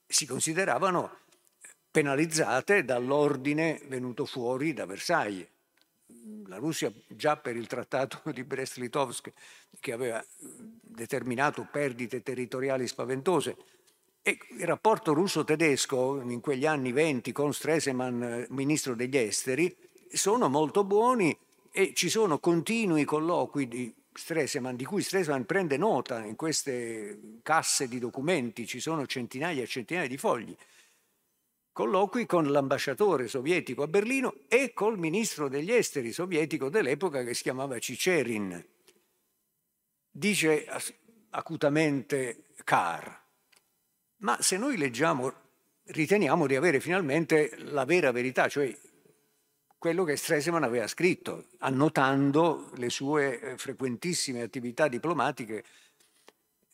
[0.08, 1.20] si consideravano
[1.92, 5.48] penalizzate dall'ordine venuto fuori da Versailles.
[6.48, 9.32] La Russia già per il trattato di Brest-Litovsk
[9.80, 10.24] che aveva
[10.82, 13.58] determinato perdite territoriali spaventose
[14.22, 19.76] E il rapporto russo-tedesco in quegli anni venti con Stresemann, ministro degli esteri,
[20.12, 21.38] sono molto buoni
[21.72, 27.88] e ci sono continui colloqui di Stresemann, di cui Stresemann prende nota in queste casse
[27.88, 30.56] di documenti, ci sono centinaia e centinaia di fogli.
[31.74, 37.44] Colloqui con l'ambasciatore sovietico a Berlino e col ministro degli esteri sovietico dell'epoca che si
[37.44, 38.66] chiamava Cicerin.
[40.10, 40.66] Dice
[41.32, 43.12] acutamente Carr,
[44.18, 45.34] ma se noi leggiamo,
[45.84, 48.74] riteniamo di avere finalmente la vera verità, cioè
[49.86, 55.64] quello che Stresemann aveva scritto, annotando le sue eh, frequentissime attività diplomatiche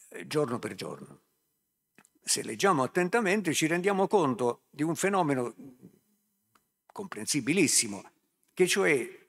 [0.07, 1.19] eh, giorno per giorno.
[2.23, 5.53] Se leggiamo attentamente ci rendiamo conto di un fenomeno
[6.89, 8.01] comprensibilissimo,
[8.53, 9.27] che cioè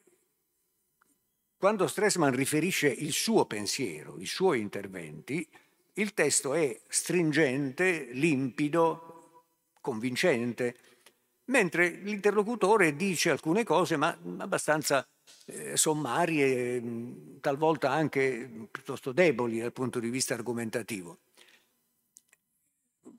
[1.56, 5.44] quando Stresemann riferisce il suo pensiero, i suoi interventi,
[5.94, 9.46] il testo è stringente, limpido,
[9.80, 10.76] convincente,
[11.46, 15.06] mentre l'interlocutore dice alcune cose ma abbastanza
[15.46, 16.82] eh, sommarie,
[17.40, 21.18] talvolta anche piuttosto deboli dal punto di vista argomentativo.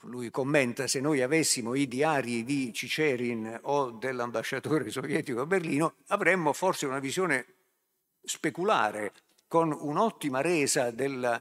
[0.03, 6.51] Lui commenta se noi avessimo i diari di Cicerin o dell'ambasciatore sovietico a Berlino avremmo
[6.51, 7.45] forse una visione
[8.21, 9.13] speculare
[9.47, 11.39] con un'ottima resa della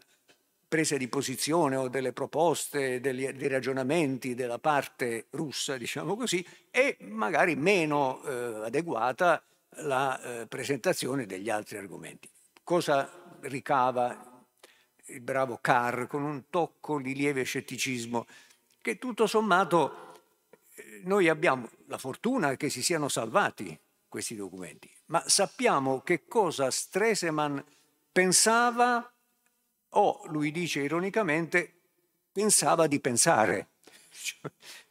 [0.73, 6.97] prese di posizione o delle proposte, degli, dei ragionamenti della parte russa, diciamo così, e
[7.01, 9.43] magari meno eh, adeguata
[9.81, 12.27] la eh, presentazione degli altri argomenti.
[12.64, 14.47] Cosa ricava
[15.09, 18.27] il bravo Carr con un tocco di lieve scetticismo
[18.81, 20.14] che tutto sommato
[20.75, 26.70] eh, noi abbiamo la fortuna che si siano salvati questi documenti, ma sappiamo che cosa
[26.70, 27.59] Stresemann
[28.11, 29.12] pensava
[29.95, 31.72] o, lui dice ironicamente,
[32.32, 33.68] pensava di pensare,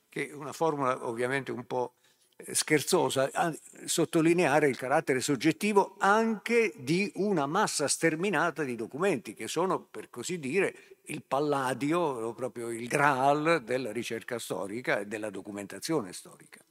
[0.10, 1.96] che è una formula ovviamente un po'
[2.36, 9.48] eh, scherzosa, a sottolineare il carattere soggettivo anche di una massa sterminata di documenti che
[9.48, 16.14] sono, per così dire, il palladio, proprio il graal della ricerca storica e della documentazione
[16.14, 16.64] storica.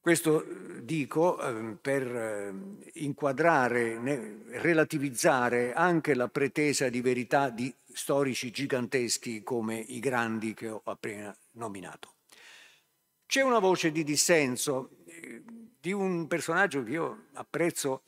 [0.00, 2.54] Questo eh, dico eh, per eh,
[3.00, 3.98] inquadrare,
[4.60, 11.36] relativizzare anche la pretesa di verità di storici giganteschi come i grandi che ho appena
[11.52, 12.14] nominato.
[13.26, 14.90] C'è una voce di dissenso
[15.80, 18.02] di un personaggio che io apprezzo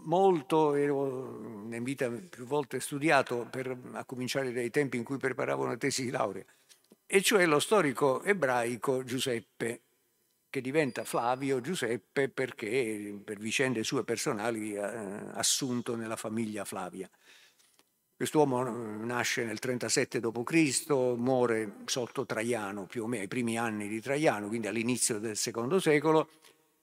[0.00, 5.16] molto e ho in vita più volte studiato, per, a cominciare dai tempi in cui
[5.16, 6.44] preparavo una tesi di laurea,
[7.06, 9.85] e cioè lo storico ebraico Giuseppe
[10.56, 14.80] che diventa Flavio Giuseppe perché per vicende sue personali eh,
[15.34, 17.10] assunto nella famiglia Flavia.
[18.16, 18.70] Quest'uomo eh,
[19.04, 20.88] nasce nel 37 d.C.,
[21.18, 25.78] muore sotto Traiano, più o meno ai primi anni di Traiano, quindi all'inizio del secondo
[25.78, 26.30] secolo.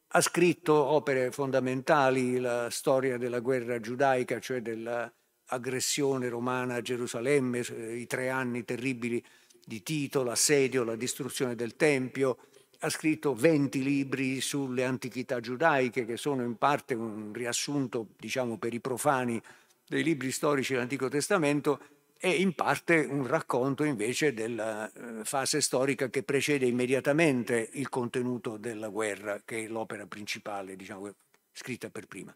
[0.10, 7.96] Ha scritto opere fondamentali, la storia della guerra giudaica, cioè dell'aggressione romana a Gerusalemme, eh,
[7.96, 9.24] i tre anni terribili
[9.66, 12.38] di Tito, l'assedio, la distruzione del Tempio,
[12.84, 18.74] ha scritto 20 libri sulle antichità giudaiche, che sono in parte un riassunto, diciamo, per
[18.74, 19.42] i profani
[19.88, 21.80] dei libri storici dell'Antico Testamento
[22.20, 28.58] e in parte un racconto invece della eh, fase storica che precede immediatamente il contenuto
[28.58, 31.10] della guerra, che è l'opera principale, diciamo,
[31.54, 32.36] scritta per prima.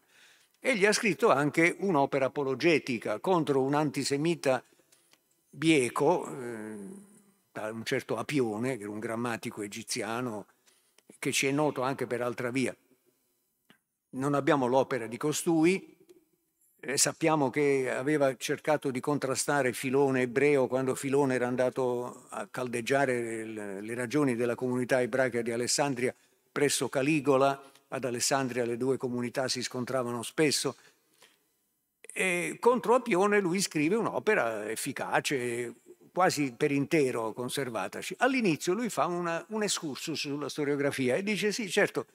[0.60, 4.64] Egli ha scritto anche un'opera apologetica contro un antisemita
[5.50, 6.76] bieco, eh,
[7.52, 10.46] da un certo Apione, che era un grammatico egiziano
[11.18, 12.74] che ci è noto anche per altra via.
[14.10, 15.96] Non abbiamo l'opera di costui,
[16.94, 23.94] sappiamo che aveva cercato di contrastare Filone ebreo quando Filone era andato a caldeggiare le
[23.94, 26.14] ragioni della comunità ebraica di Alessandria
[26.50, 27.60] presso Caligola.
[27.88, 30.76] Ad Alessandria le due comunità si scontravano spesso.
[32.00, 35.74] E contro Apione lui scrive un'opera efficace,
[36.18, 38.16] quasi per intero conservataci.
[38.18, 42.06] All'inizio lui fa una, un excursus sulla storiografia e dice sì, certo,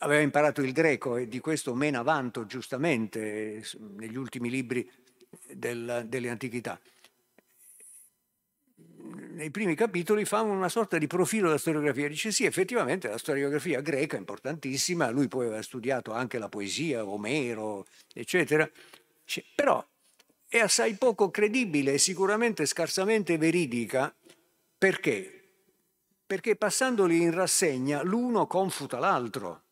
[0.00, 3.64] aveva imparato il greco e di questo mena vanto giustamente
[3.96, 4.86] negli ultimi libri
[5.50, 6.78] del, delle antichità.
[9.30, 12.06] Nei primi capitoli fa una sorta di profilo della storiografia.
[12.06, 17.02] Dice sì, effettivamente la storiografia greca è importantissima, lui poi aveva studiato anche la poesia,
[17.02, 18.70] Omero, eccetera.
[19.54, 19.82] Però
[20.48, 24.14] è assai poco credibile e sicuramente scarsamente veridica.
[24.78, 25.34] Perché?
[26.26, 29.64] Perché passandoli in rassegna l'uno confuta l'altro.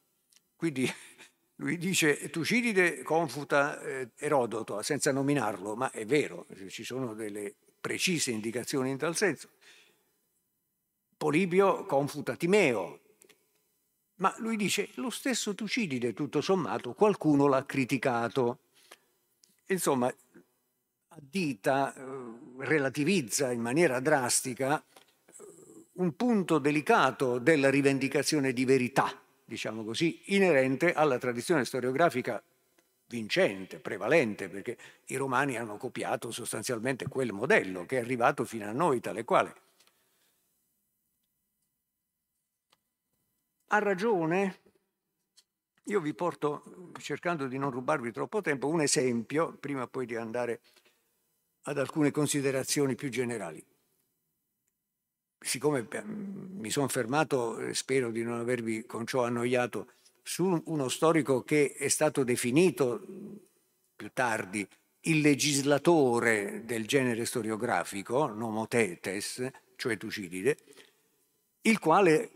[0.54, 0.90] Quindi
[1.56, 8.30] lui dice Tucidide confuta eh, Erodoto senza nominarlo, ma è vero, ci sono delle precise
[8.30, 9.50] indicazioni in tal senso.
[11.16, 13.00] Polibio confuta Timeo,
[14.16, 18.58] ma lui dice lo stesso Tucidide, tutto sommato, qualcuno l'ha criticato.
[19.68, 20.12] Insomma,
[21.16, 22.02] addita, eh,
[22.58, 25.34] relativizza in maniera drastica eh,
[25.94, 32.42] un punto delicato della rivendicazione di verità, diciamo così, inerente alla tradizione storiografica
[33.08, 38.72] vincente, prevalente, perché i romani hanno copiato sostanzialmente quel modello che è arrivato fino a
[38.72, 39.54] noi, tale quale.
[43.68, 44.60] Ha ragione?
[45.84, 50.60] Io vi porto, cercando di non rubarvi troppo tempo, un esempio, prima poi di andare
[51.68, 53.64] ad alcune considerazioni più generali.
[55.38, 59.92] Siccome mi sono fermato, spero di non avervi con ciò annoiato,
[60.22, 63.00] su uno storico che è stato definito
[63.94, 64.66] più tardi
[65.02, 70.56] il legislatore del genere storiografico, Nomotetes, cioè Tucidide,
[71.62, 72.30] il quale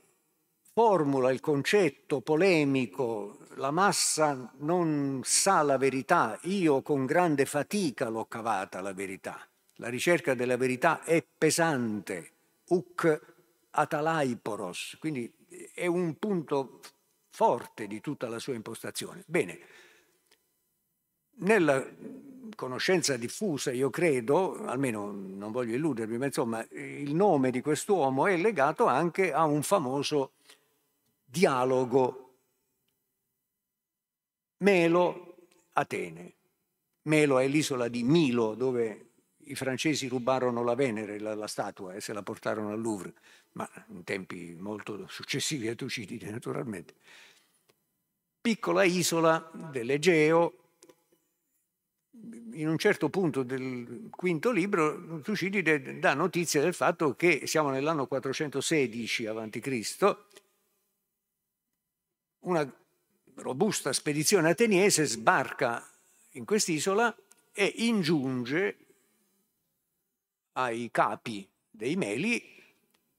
[0.81, 8.25] formula il concetto polemico la massa non sa la verità, io con grande fatica l'ho
[8.25, 9.47] cavata la verità.
[9.75, 12.31] La ricerca della verità è pesante,
[12.69, 13.21] uc
[13.69, 15.31] atalaiporos, quindi
[15.75, 16.81] è un punto
[17.29, 19.23] forte di tutta la sua impostazione.
[19.27, 19.59] Bene,
[21.41, 21.87] nella
[22.57, 28.39] conoscenza diffusa, io credo, almeno non voglio illudermi, ma insomma, il nome di quest'uomo è
[28.39, 30.33] legato anche a un famoso
[31.31, 32.31] dialogo
[34.59, 35.37] Melo,
[35.73, 36.35] Atene.
[37.03, 39.13] Melo è l'isola di Milo dove
[39.45, 43.15] i francesi rubarono la Venere, la, la, statua, e se la portarono al Louvre,
[43.53, 46.95] ma in tempi molto successivi a Tucidide naturalmente.
[48.41, 50.55] Piccola isola dell'Egeo,
[52.53, 58.07] in un certo punto del quinto libro Tucidide dà notizia del fatto che siamo nell'anno
[58.07, 60.17] 416 a.C.,
[62.41, 62.69] una
[63.35, 65.87] robusta spedizione ateniese sbarca
[66.33, 67.15] in quest'isola
[67.53, 68.77] e ingiunge
[70.53, 72.43] ai capi dei Meli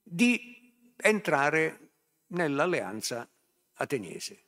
[0.02, 1.90] di entrare
[2.28, 3.28] nell'alleanza
[3.74, 4.44] ateniese.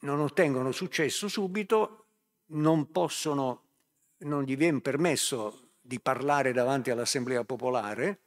[0.00, 2.06] Non ottengono successo subito,
[2.46, 3.64] non possono,
[4.18, 8.20] non gli viene permesso di parlare davanti all'assemblea popolare,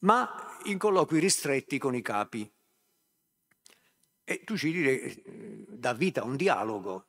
[0.00, 2.50] ma in colloqui ristretti con i capi
[4.24, 7.08] e Tucidide eh, dà vita a un dialogo,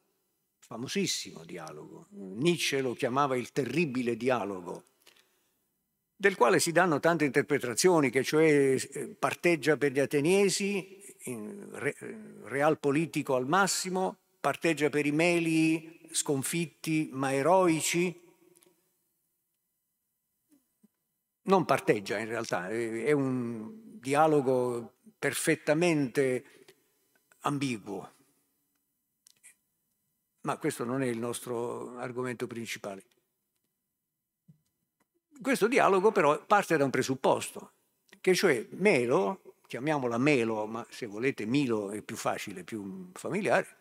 [0.60, 2.08] famosissimo dialogo.
[2.12, 4.84] Nietzsche lo chiamava il terribile dialogo,
[6.16, 11.02] del quale si danno tante interpretazioni, che cioè eh, parteggia per gli ateniesi,
[11.72, 11.96] re,
[12.44, 18.22] real politico al massimo, parteggia per i meli sconfitti ma eroici.
[21.44, 26.55] Non parteggia in realtà, è un dialogo perfettamente
[27.46, 28.14] ambiguo.
[30.42, 33.04] Ma questo non è il nostro argomento principale.
[35.42, 37.72] Questo dialogo però parte da un presupposto,
[38.22, 43.78] che cioè Melo, chiamiamola Melo, ma se volete Milo è più facile, più familiare,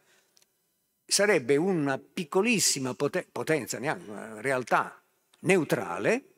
[1.05, 5.01] sarebbe una piccolissima potenza, neanche una realtà
[5.41, 6.29] neutrale,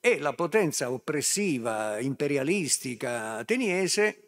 [0.00, 4.23] e la potenza oppressiva, imperialistica ateniese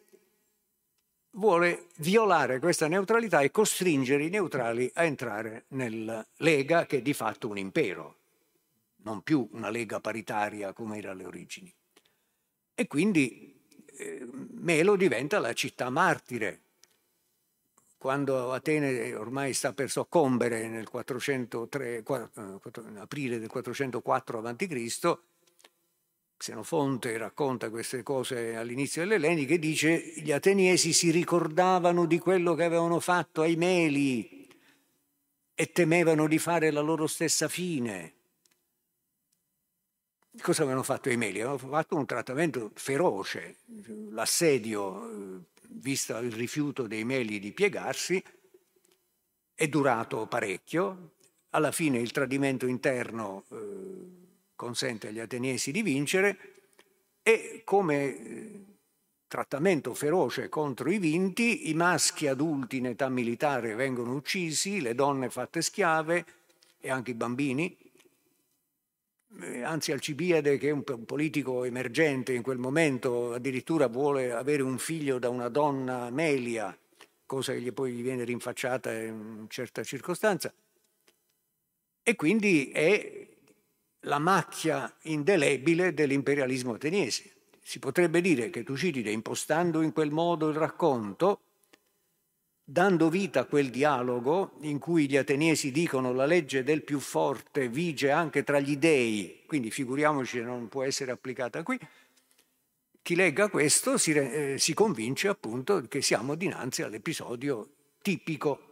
[1.31, 7.13] vuole violare questa neutralità e costringere i neutrali a entrare nella Lega che è di
[7.13, 8.15] fatto un impero,
[9.03, 11.73] non più una Lega paritaria come era alle origini.
[12.73, 13.55] E quindi
[13.97, 16.61] eh, Melo diventa la città martire.
[17.97, 22.59] Quando Atene ormai sta per soccombere nel 403, eh,
[22.97, 25.17] aprile del 404 a.C.,
[26.37, 32.63] Xenofonte racconta queste cose all'inizio dell'Eleniche e dice gli ateniesi si ricordavano di quello che
[32.63, 34.47] avevano fatto ai Meli
[35.55, 38.13] e temevano di fare la loro stessa fine.
[40.39, 41.41] Cosa avevano fatto ai Meli?
[41.41, 43.57] Avevano fatto un trattamento feroce,
[44.11, 48.23] l'assedio, visto il rifiuto dei Meli di piegarsi,
[49.55, 51.15] è durato parecchio,
[51.49, 54.16] alla fine il tradimento interno eh,
[54.57, 56.37] consente agli ateniesi di vincere
[57.23, 58.65] e come eh,
[59.27, 65.29] trattamento feroce contro i vinti, i maschi adulti in età militare vengono uccisi, le donne
[65.29, 66.25] fatte schiave
[66.79, 67.77] e anche i bambini.
[69.41, 74.77] Eh, anzi Alcibiade, che è un politico emergente in quel momento, addirittura vuole avere un
[74.77, 76.75] figlio da una donna Melia,
[77.25, 80.51] cosa che poi gli viene rinfacciata in una certa circostanza.
[82.01, 83.35] E quindi è
[84.07, 87.33] la macchia indelebile dell'imperialismo ateniese.
[87.61, 91.41] Si potrebbe dire che Tucidide, impostando in quel modo il racconto,
[92.63, 97.69] dando vita a quel dialogo in cui gli ateniesi dicono la legge del più forte
[97.69, 101.77] vige anche tra gli dei, quindi figuriamoci non può essere applicata qui,
[103.01, 107.69] chi legga questo si, eh, si convince appunto che siamo dinanzi all'episodio
[108.01, 108.63] tipico.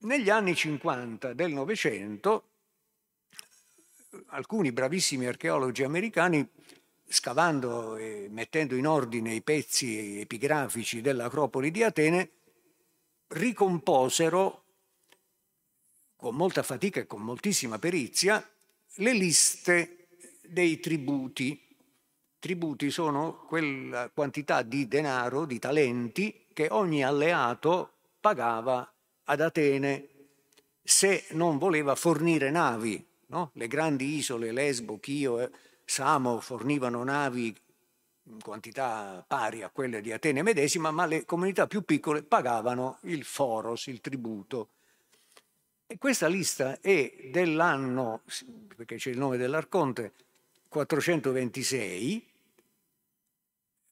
[0.00, 2.47] Negli anni 50 del Novecento
[4.28, 6.46] alcuni bravissimi archeologi americani
[7.06, 12.30] scavando e mettendo in ordine i pezzi epigrafici dell'Acropoli di Atene,
[13.28, 14.64] ricomposero
[16.16, 18.46] con molta fatica e con moltissima perizia
[18.96, 20.08] le liste
[20.42, 21.64] dei tributi.
[22.38, 28.92] Tributi sono quella quantità di denaro, di talenti che ogni alleato pagava
[29.24, 30.08] ad Atene
[30.82, 33.07] se non voleva fornire navi.
[33.28, 33.50] No?
[33.54, 35.50] Le grandi isole, Lesbo, Chio, eh,
[35.84, 37.54] Samo fornivano navi
[38.24, 43.24] in quantità pari a quelle di Atene medesima, ma le comunità più piccole pagavano il
[43.24, 44.70] foros, il tributo.
[45.86, 48.22] E questa lista è dell'anno,
[48.76, 50.12] perché c'è il nome dell'Arconte,
[50.68, 52.26] 426,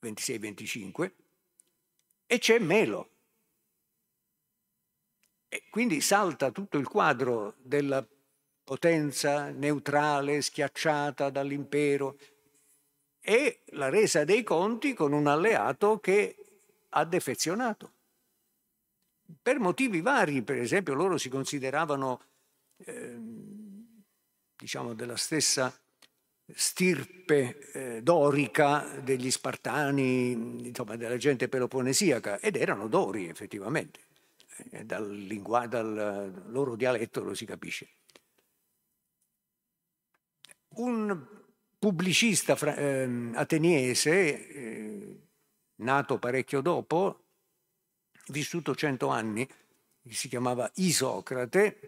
[0.03, 1.13] 26-25,
[2.27, 3.11] e c'è Melo.
[5.49, 8.07] E quindi salta tutto il quadro della
[8.67, 12.19] potenza neutrale, schiacciata dall'impero,
[13.21, 16.37] e la resa dei conti con un alleato che
[16.89, 17.93] ha defezionato.
[19.41, 22.21] Per motivi vari, per esempio, loro si consideravano,
[22.79, 23.17] eh,
[24.57, 25.73] diciamo, della stessa
[26.53, 34.01] stirpe eh, dorica degli Spartani, insomma, della gente peloponesiaca, ed erano dori effettivamente.
[34.71, 37.96] Eh, dal, lingua- dal loro dialetto lo si capisce
[40.77, 41.27] un
[41.79, 45.21] pubblicista eh, ateniese, eh,
[45.77, 47.21] nato parecchio dopo,
[48.29, 49.49] vissuto cento anni,
[50.09, 51.79] si chiamava Isocrate,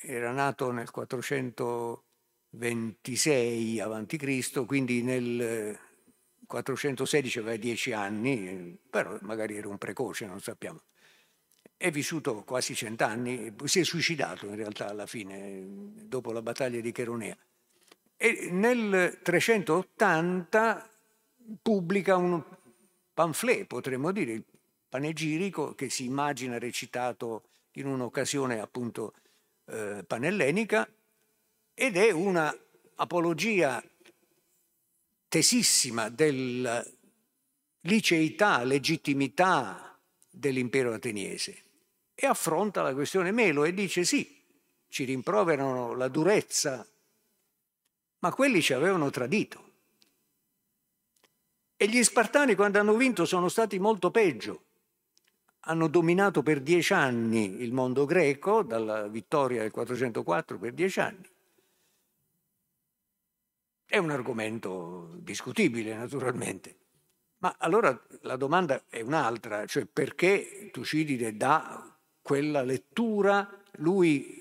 [0.00, 5.78] era nato nel 426 a.C., quindi nel
[6.46, 10.82] 416 aveva dieci anni, però magari era un precoce, non sappiamo.
[11.76, 15.64] È vissuto quasi cent'anni, si è suicidato in realtà alla fine,
[16.06, 17.36] dopo la battaglia di Cheronea.
[18.24, 20.88] E nel 380
[21.60, 22.40] pubblica un
[23.12, 24.44] pamphlet, potremmo dire, il
[24.88, 29.14] panegirico, che si immagina recitato in un'occasione appunto
[29.64, 30.88] eh, panellenica,
[31.74, 32.56] ed è una
[32.94, 33.82] apologia
[35.26, 36.80] tesissima della
[37.80, 39.98] liceità, legittimità
[40.30, 41.60] dell'impero ateniese.
[42.14, 44.40] E affronta la questione Melo e dice sì,
[44.86, 46.86] ci rimproverano la durezza
[48.22, 49.70] ma quelli ci avevano tradito.
[51.76, 54.64] E gli Spartani quando hanno vinto sono stati molto peggio.
[55.64, 61.28] Hanno dominato per dieci anni il mondo greco, dalla vittoria del 404 per dieci anni.
[63.84, 66.76] È un argomento discutibile, naturalmente.
[67.38, 71.92] Ma allora la domanda è un'altra, cioè perché Tucidide dà
[72.22, 74.40] quella lettura, lui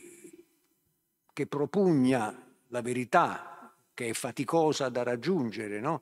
[1.33, 3.50] che propugna la verità
[3.93, 6.01] che è faticosa da raggiungere, no?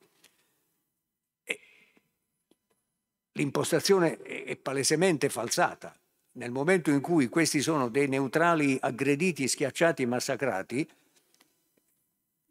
[3.39, 5.97] l'impostazione è palesemente falsata.
[6.33, 10.87] Nel momento in cui questi sono dei neutrali aggrediti, schiacciati massacrati,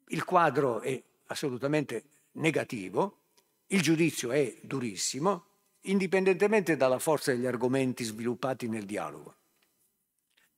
[0.09, 3.19] il quadro è assolutamente negativo,
[3.67, 5.45] il giudizio è durissimo,
[5.83, 9.37] indipendentemente dalla forza degli argomenti sviluppati nel dialogo.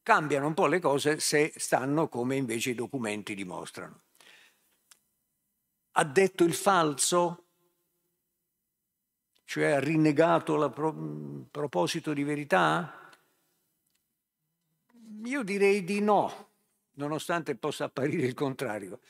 [0.03, 4.03] Cambiano un po' le cose se stanno come invece i documenti dimostrano
[5.93, 7.47] ha detto il falso,
[9.45, 13.11] cioè ha rinnegato il pro- proposito di verità?
[15.25, 16.49] Io direi di no,
[16.95, 19.01] nonostante possa apparire il contrario.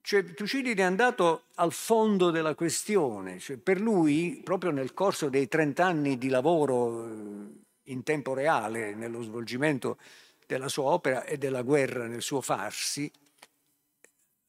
[0.00, 5.48] Cioè, Tucidide è andato al fondo della questione, cioè, per lui, proprio nel corso dei
[5.48, 9.98] 30 anni di lavoro eh, in tempo reale, nello svolgimento
[10.46, 13.12] della sua opera e della guerra nel suo farsi,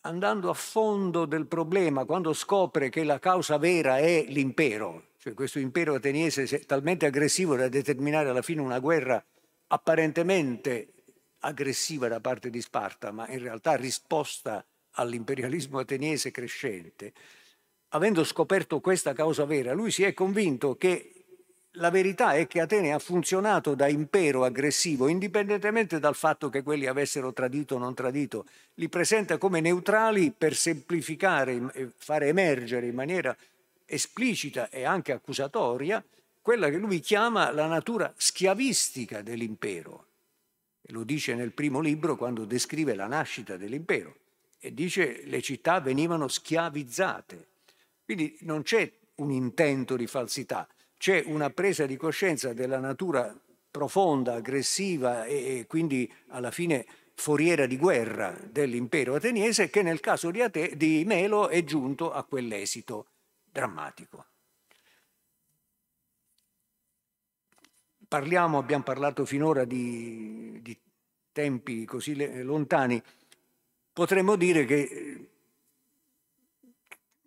[0.02, 5.60] andando a fondo del problema, quando scopre che la causa vera è l'impero, cioè questo
[5.60, 9.24] impero ateniese è talmente aggressivo da determinare alla fine una guerra
[9.68, 10.93] apparentemente
[11.39, 17.14] aggressiva da parte di Sparta, ma in realtà risposta all'imperialismo ateniese crescente,
[17.89, 21.19] avendo scoperto questa causa vera, lui si è convinto che
[21.74, 26.88] la verità è che Atene ha funzionato da impero aggressivo, indipendentemente dal fatto che quelli
[26.88, 28.46] avessero tradito o non tradito,
[28.76, 33.36] li presenta come neutrali per semplificare e fare emergere in maniera
[33.86, 36.04] esplicita e anche accusatoria
[36.42, 40.06] quella che lui chiama la natura schiavistica dell'impero.
[40.82, 44.16] E lo dice nel primo libro quando descrive la nascita dell'impero
[44.60, 47.48] e dice le città venivano schiavizzate.
[48.04, 50.68] Quindi non c'è un intento di falsità,
[51.00, 53.34] c'è una presa di coscienza della natura
[53.72, 60.41] profonda, aggressiva e, quindi alla fine foriera di guerra dell'impero ateniese che nel caso di,
[60.41, 63.08] Ate- di Melo è giunto a quell'esito
[63.50, 64.26] drammatico.
[68.06, 70.78] Parliamo, abbiamo parlato finora di, di
[71.32, 73.02] tempi così lontani,
[73.93, 75.30] potremmo dire che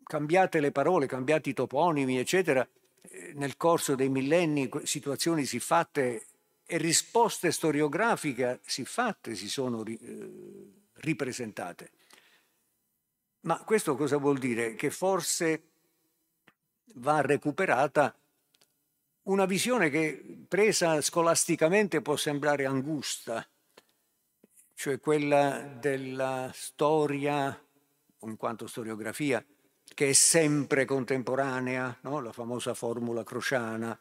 [0.02, 2.68] cambiate le parole, cambiati i toponimi, eccetera,
[3.34, 6.26] nel corso dei millenni situazioni siffatte
[6.64, 11.90] e risposte storiografiche siffatte si sono eh, ripresentate.
[13.40, 14.74] Ma questo cosa vuol dire?
[14.74, 15.62] Che forse
[16.94, 18.14] va recuperata
[19.22, 23.46] una visione che presa scolasticamente può sembrare angusta,
[24.74, 27.56] cioè quella della storia,
[28.20, 29.44] in quanto storiografia,
[29.94, 32.20] che è sempre contemporanea, no?
[32.20, 33.98] la famosa formula crociana,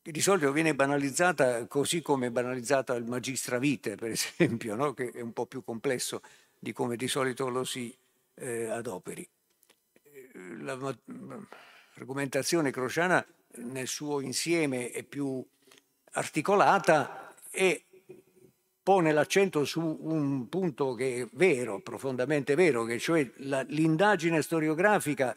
[0.00, 4.92] che di solito viene banalizzata così come è banalizzata il magistra vite, per esempio, no?
[4.94, 6.22] che è un po' più complesso
[6.58, 7.94] di come di solito lo si
[8.34, 9.26] eh, adoperi.
[10.60, 13.24] l'argomentazione crociana
[13.56, 15.44] nel suo insieme è più
[16.12, 17.84] articolata e
[18.82, 25.36] pone l'accento su un punto che è vero, profondamente vero, che cioè la, l'indagine storiografica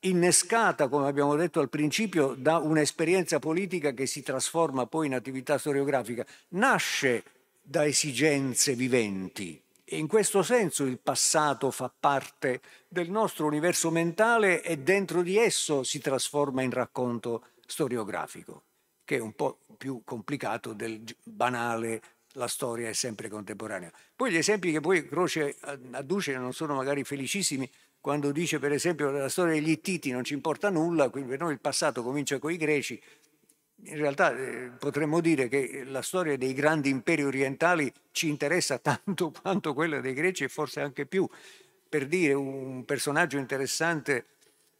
[0.00, 5.58] innescata, come abbiamo detto al principio, da un'esperienza politica che si trasforma poi in attività
[5.58, 7.24] storiografica, nasce
[7.60, 9.60] da esigenze viventi.
[9.86, 15.36] E in questo senso il passato fa parte del nostro universo mentale e dentro di
[15.36, 18.62] esso si trasforma in racconto storiografico,
[19.04, 22.00] che è un po' più complicato del banale
[22.34, 23.92] la storia è sempre contemporanea.
[24.14, 25.56] Poi gli esempi che poi Croce
[25.92, 27.70] adduce non sono magari felicissimi
[28.00, 31.52] quando dice per esempio la storia degli Ittiti non ci importa nulla, quindi per noi
[31.52, 33.00] il passato comincia con i greci,
[33.84, 39.32] in realtà eh, potremmo dire che la storia dei grandi imperi orientali ci interessa tanto
[39.42, 41.28] quanto quella dei greci e forse anche più.
[41.88, 44.26] Per dire un personaggio interessante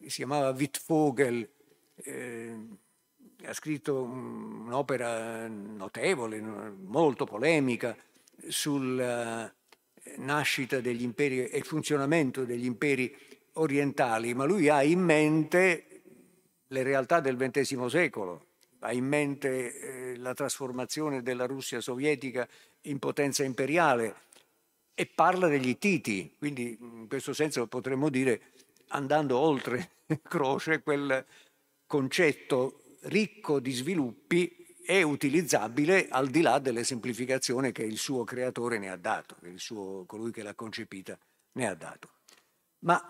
[0.01, 1.49] si chiamava Wittfogel,
[1.97, 2.59] eh,
[3.47, 7.97] ha scritto un'opera notevole, molto polemica
[8.49, 13.15] sulla eh, nascita degli imperi e funzionamento degli imperi
[13.55, 16.03] orientali, ma lui ha in mente
[16.69, 18.47] le realtà del XX secolo,
[18.81, 22.47] ha in mente eh, la trasformazione della Russia sovietica
[22.83, 24.23] in potenza imperiale
[24.95, 28.53] e parla degli Ittiti, quindi in questo senso potremmo dire,
[28.89, 29.91] andando oltre
[30.23, 31.25] Croce, quel
[31.87, 38.79] concetto ricco di sviluppi e utilizzabile al di là delle semplificazioni che il suo creatore
[38.79, 41.19] ne ha dato, che il suo, colui che l'ha concepita
[41.53, 42.11] ne ha dato.
[42.81, 43.01] Ma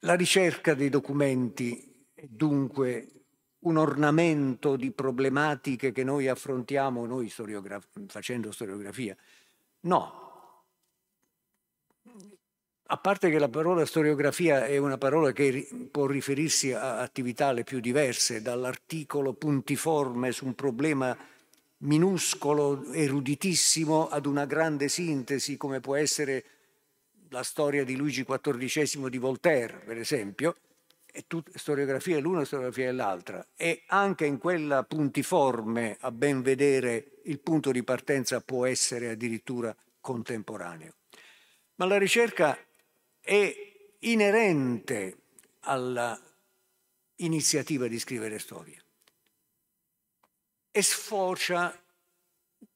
[0.00, 3.12] la ricerca dei documenti è dunque
[3.60, 9.16] un ornamento di problematiche che noi affrontiamo noi storiograf- facendo storiografia?
[9.80, 10.27] No,
[12.90, 17.62] a parte che la parola storiografia è una parola che può riferirsi a attività le
[17.62, 21.16] più diverse, dall'articolo puntiforme su un problema
[21.78, 26.44] minuscolo, eruditissimo, ad una grande sintesi come può essere
[27.28, 30.56] la storia di Luigi XIV di Voltaire, per esempio,
[31.04, 33.46] è tut- storiografia l'una, storiografia l'altra.
[33.54, 39.76] E anche in quella puntiforme, a ben vedere, il punto di partenza può essere addirittura
[40.00, 40.94] contemporaneo.
[41.74, 42.58] Ma la ricerca
[43.28, 43.54] è
[43.98, 45.18] inerente
[45.60, 48.82] all'iniziativa di scrivere storia
[50.70, 51.78] e sfocia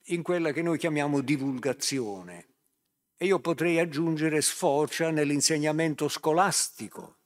[0.06, 2.48] in quella che noi chiamiamo divulgazione.
[3.16, 7.20] E io potrei aggiungere sfocia nell'insegnamento scolastico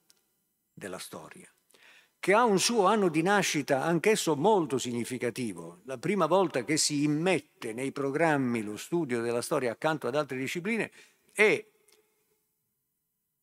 [0.72, 1.52] della storia,
[2.20, 5.80] che ha un suo anno di nascita anch'esso molto significativo.
[5.86, 10.38] La prima volta che si immette nei programmi lo studio della storia accanto ad altre
[10.38, 10.92] discipline
[11.32, 11.74] è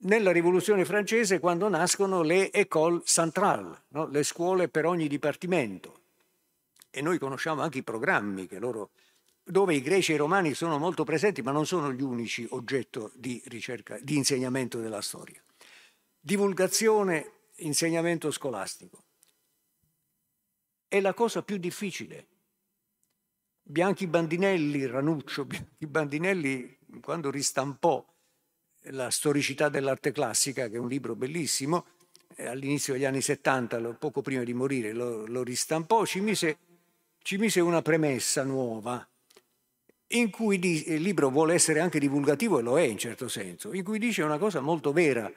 [0.04, 4.08] nella rivoluzione francese quando nascono le école centrales, no?
[4.08, 6.01] le scuole per ogni dipartimento.
[6.89, 8.91] E noi conosciamo anche i programmi loro,
[9.43, 13.12] dove i greci e i romani sono molto presenti, ma non sono gli unici oggetto
[13.16, 15.41] di ricerca, di insegnamento della storia.
[16.20, 19.04] Divulgazione insegnamento scolastico.
[20.88, 22.28] È la cosa più difficile.
[23.62, 28.12] Bianchi Bandinelli, Ranuccio, Bianchi Bandinelli, quando ristampò
[28.92, 31.86] la storicità dell'arte classica, che è un libro bellissimo,
[32.36, 36.58] eh, all'inizio degli anni 70, poco prima di morire, lo, lo ristampò, ci mise,
[37.22, 39.08] ci mise, una premessa nuova,
[40.08, 43.74] in cui di, il libro vuole essere anche divulgativo, e lo è in certo senso,
[43.74, 45.32] in cui dice una cosa molto vera.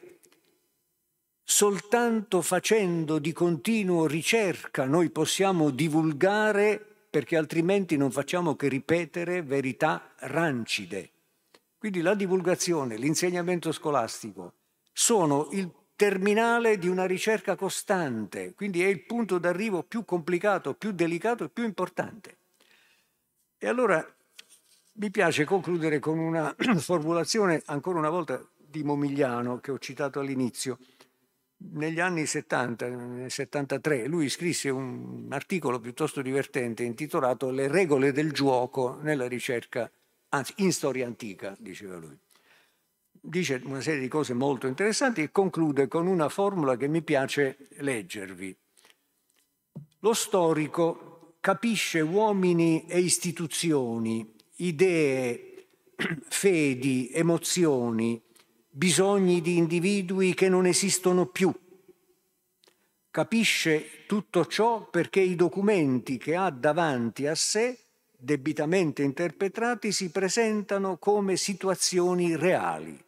[1.49, 10.13] Soltanto facendo di continuo ricerca noi possiamo divulgare perché altrimenti non facciamo che ripetere verità
[10.19, 11.11] rancide.
[11.79, 14.55] Quindi la divulgazione, l'insegnamento scolastico
[14.93, 20.93] sono il terminale di una ricerca costante, quindi è il punto d'arrivo più complicato, più
[20.93, 22.37] delicato e più importante.
[23.59, 24.07] E allora
[24.99, 30.79] mi piace concludere con una formulazione ancora una volta di Momigliano che ho citato all'inizio.
[31.59, 38.33] Negli anni 70, nel 73, lui scrisse un articolo piuttosto divertente intitolato Le regole del
[38.33, 39.91] gioco nella ricerca
[40.37, 42.17] anzi in storia antica, diceva lui.
[43.11, 47.57] Dice una serie di cose molto interessanti e conclude con una formula che mi piace
[47.79, 48.57] leggervi.
[50.01, 55.69] Lo storico capisce uomini e istituzioni, idee,
[56.29, 58.23] fedi, emozioni,
[58.69, 61.53] bisogni di individui che non esistono più.
[63.11, 67.86] Capisce tutto ciò perché i documenti che ha davanti a sé
[68.27, 73.01] debitamente interpretati si presentano come situazioni reali.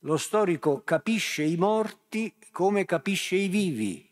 [0.00, 4.10] Lo storico capisce i morti come capisce i vivi.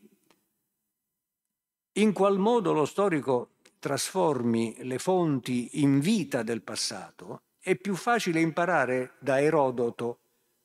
[1.95, 8.41] In qual modo lo storico trasformi le fonti in vita del passato è più facile
[8.41, 10.21] imparare da Erodoto,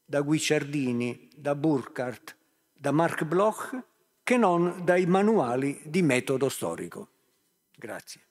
[0.06, 2.38] da Guicciardini, da Burkhardt,
[2.72, 3.76] da Mark Bloch
[4.22, 7.08] che non dai manuali di metodo storico.
[7.76, 8.24] Grazie.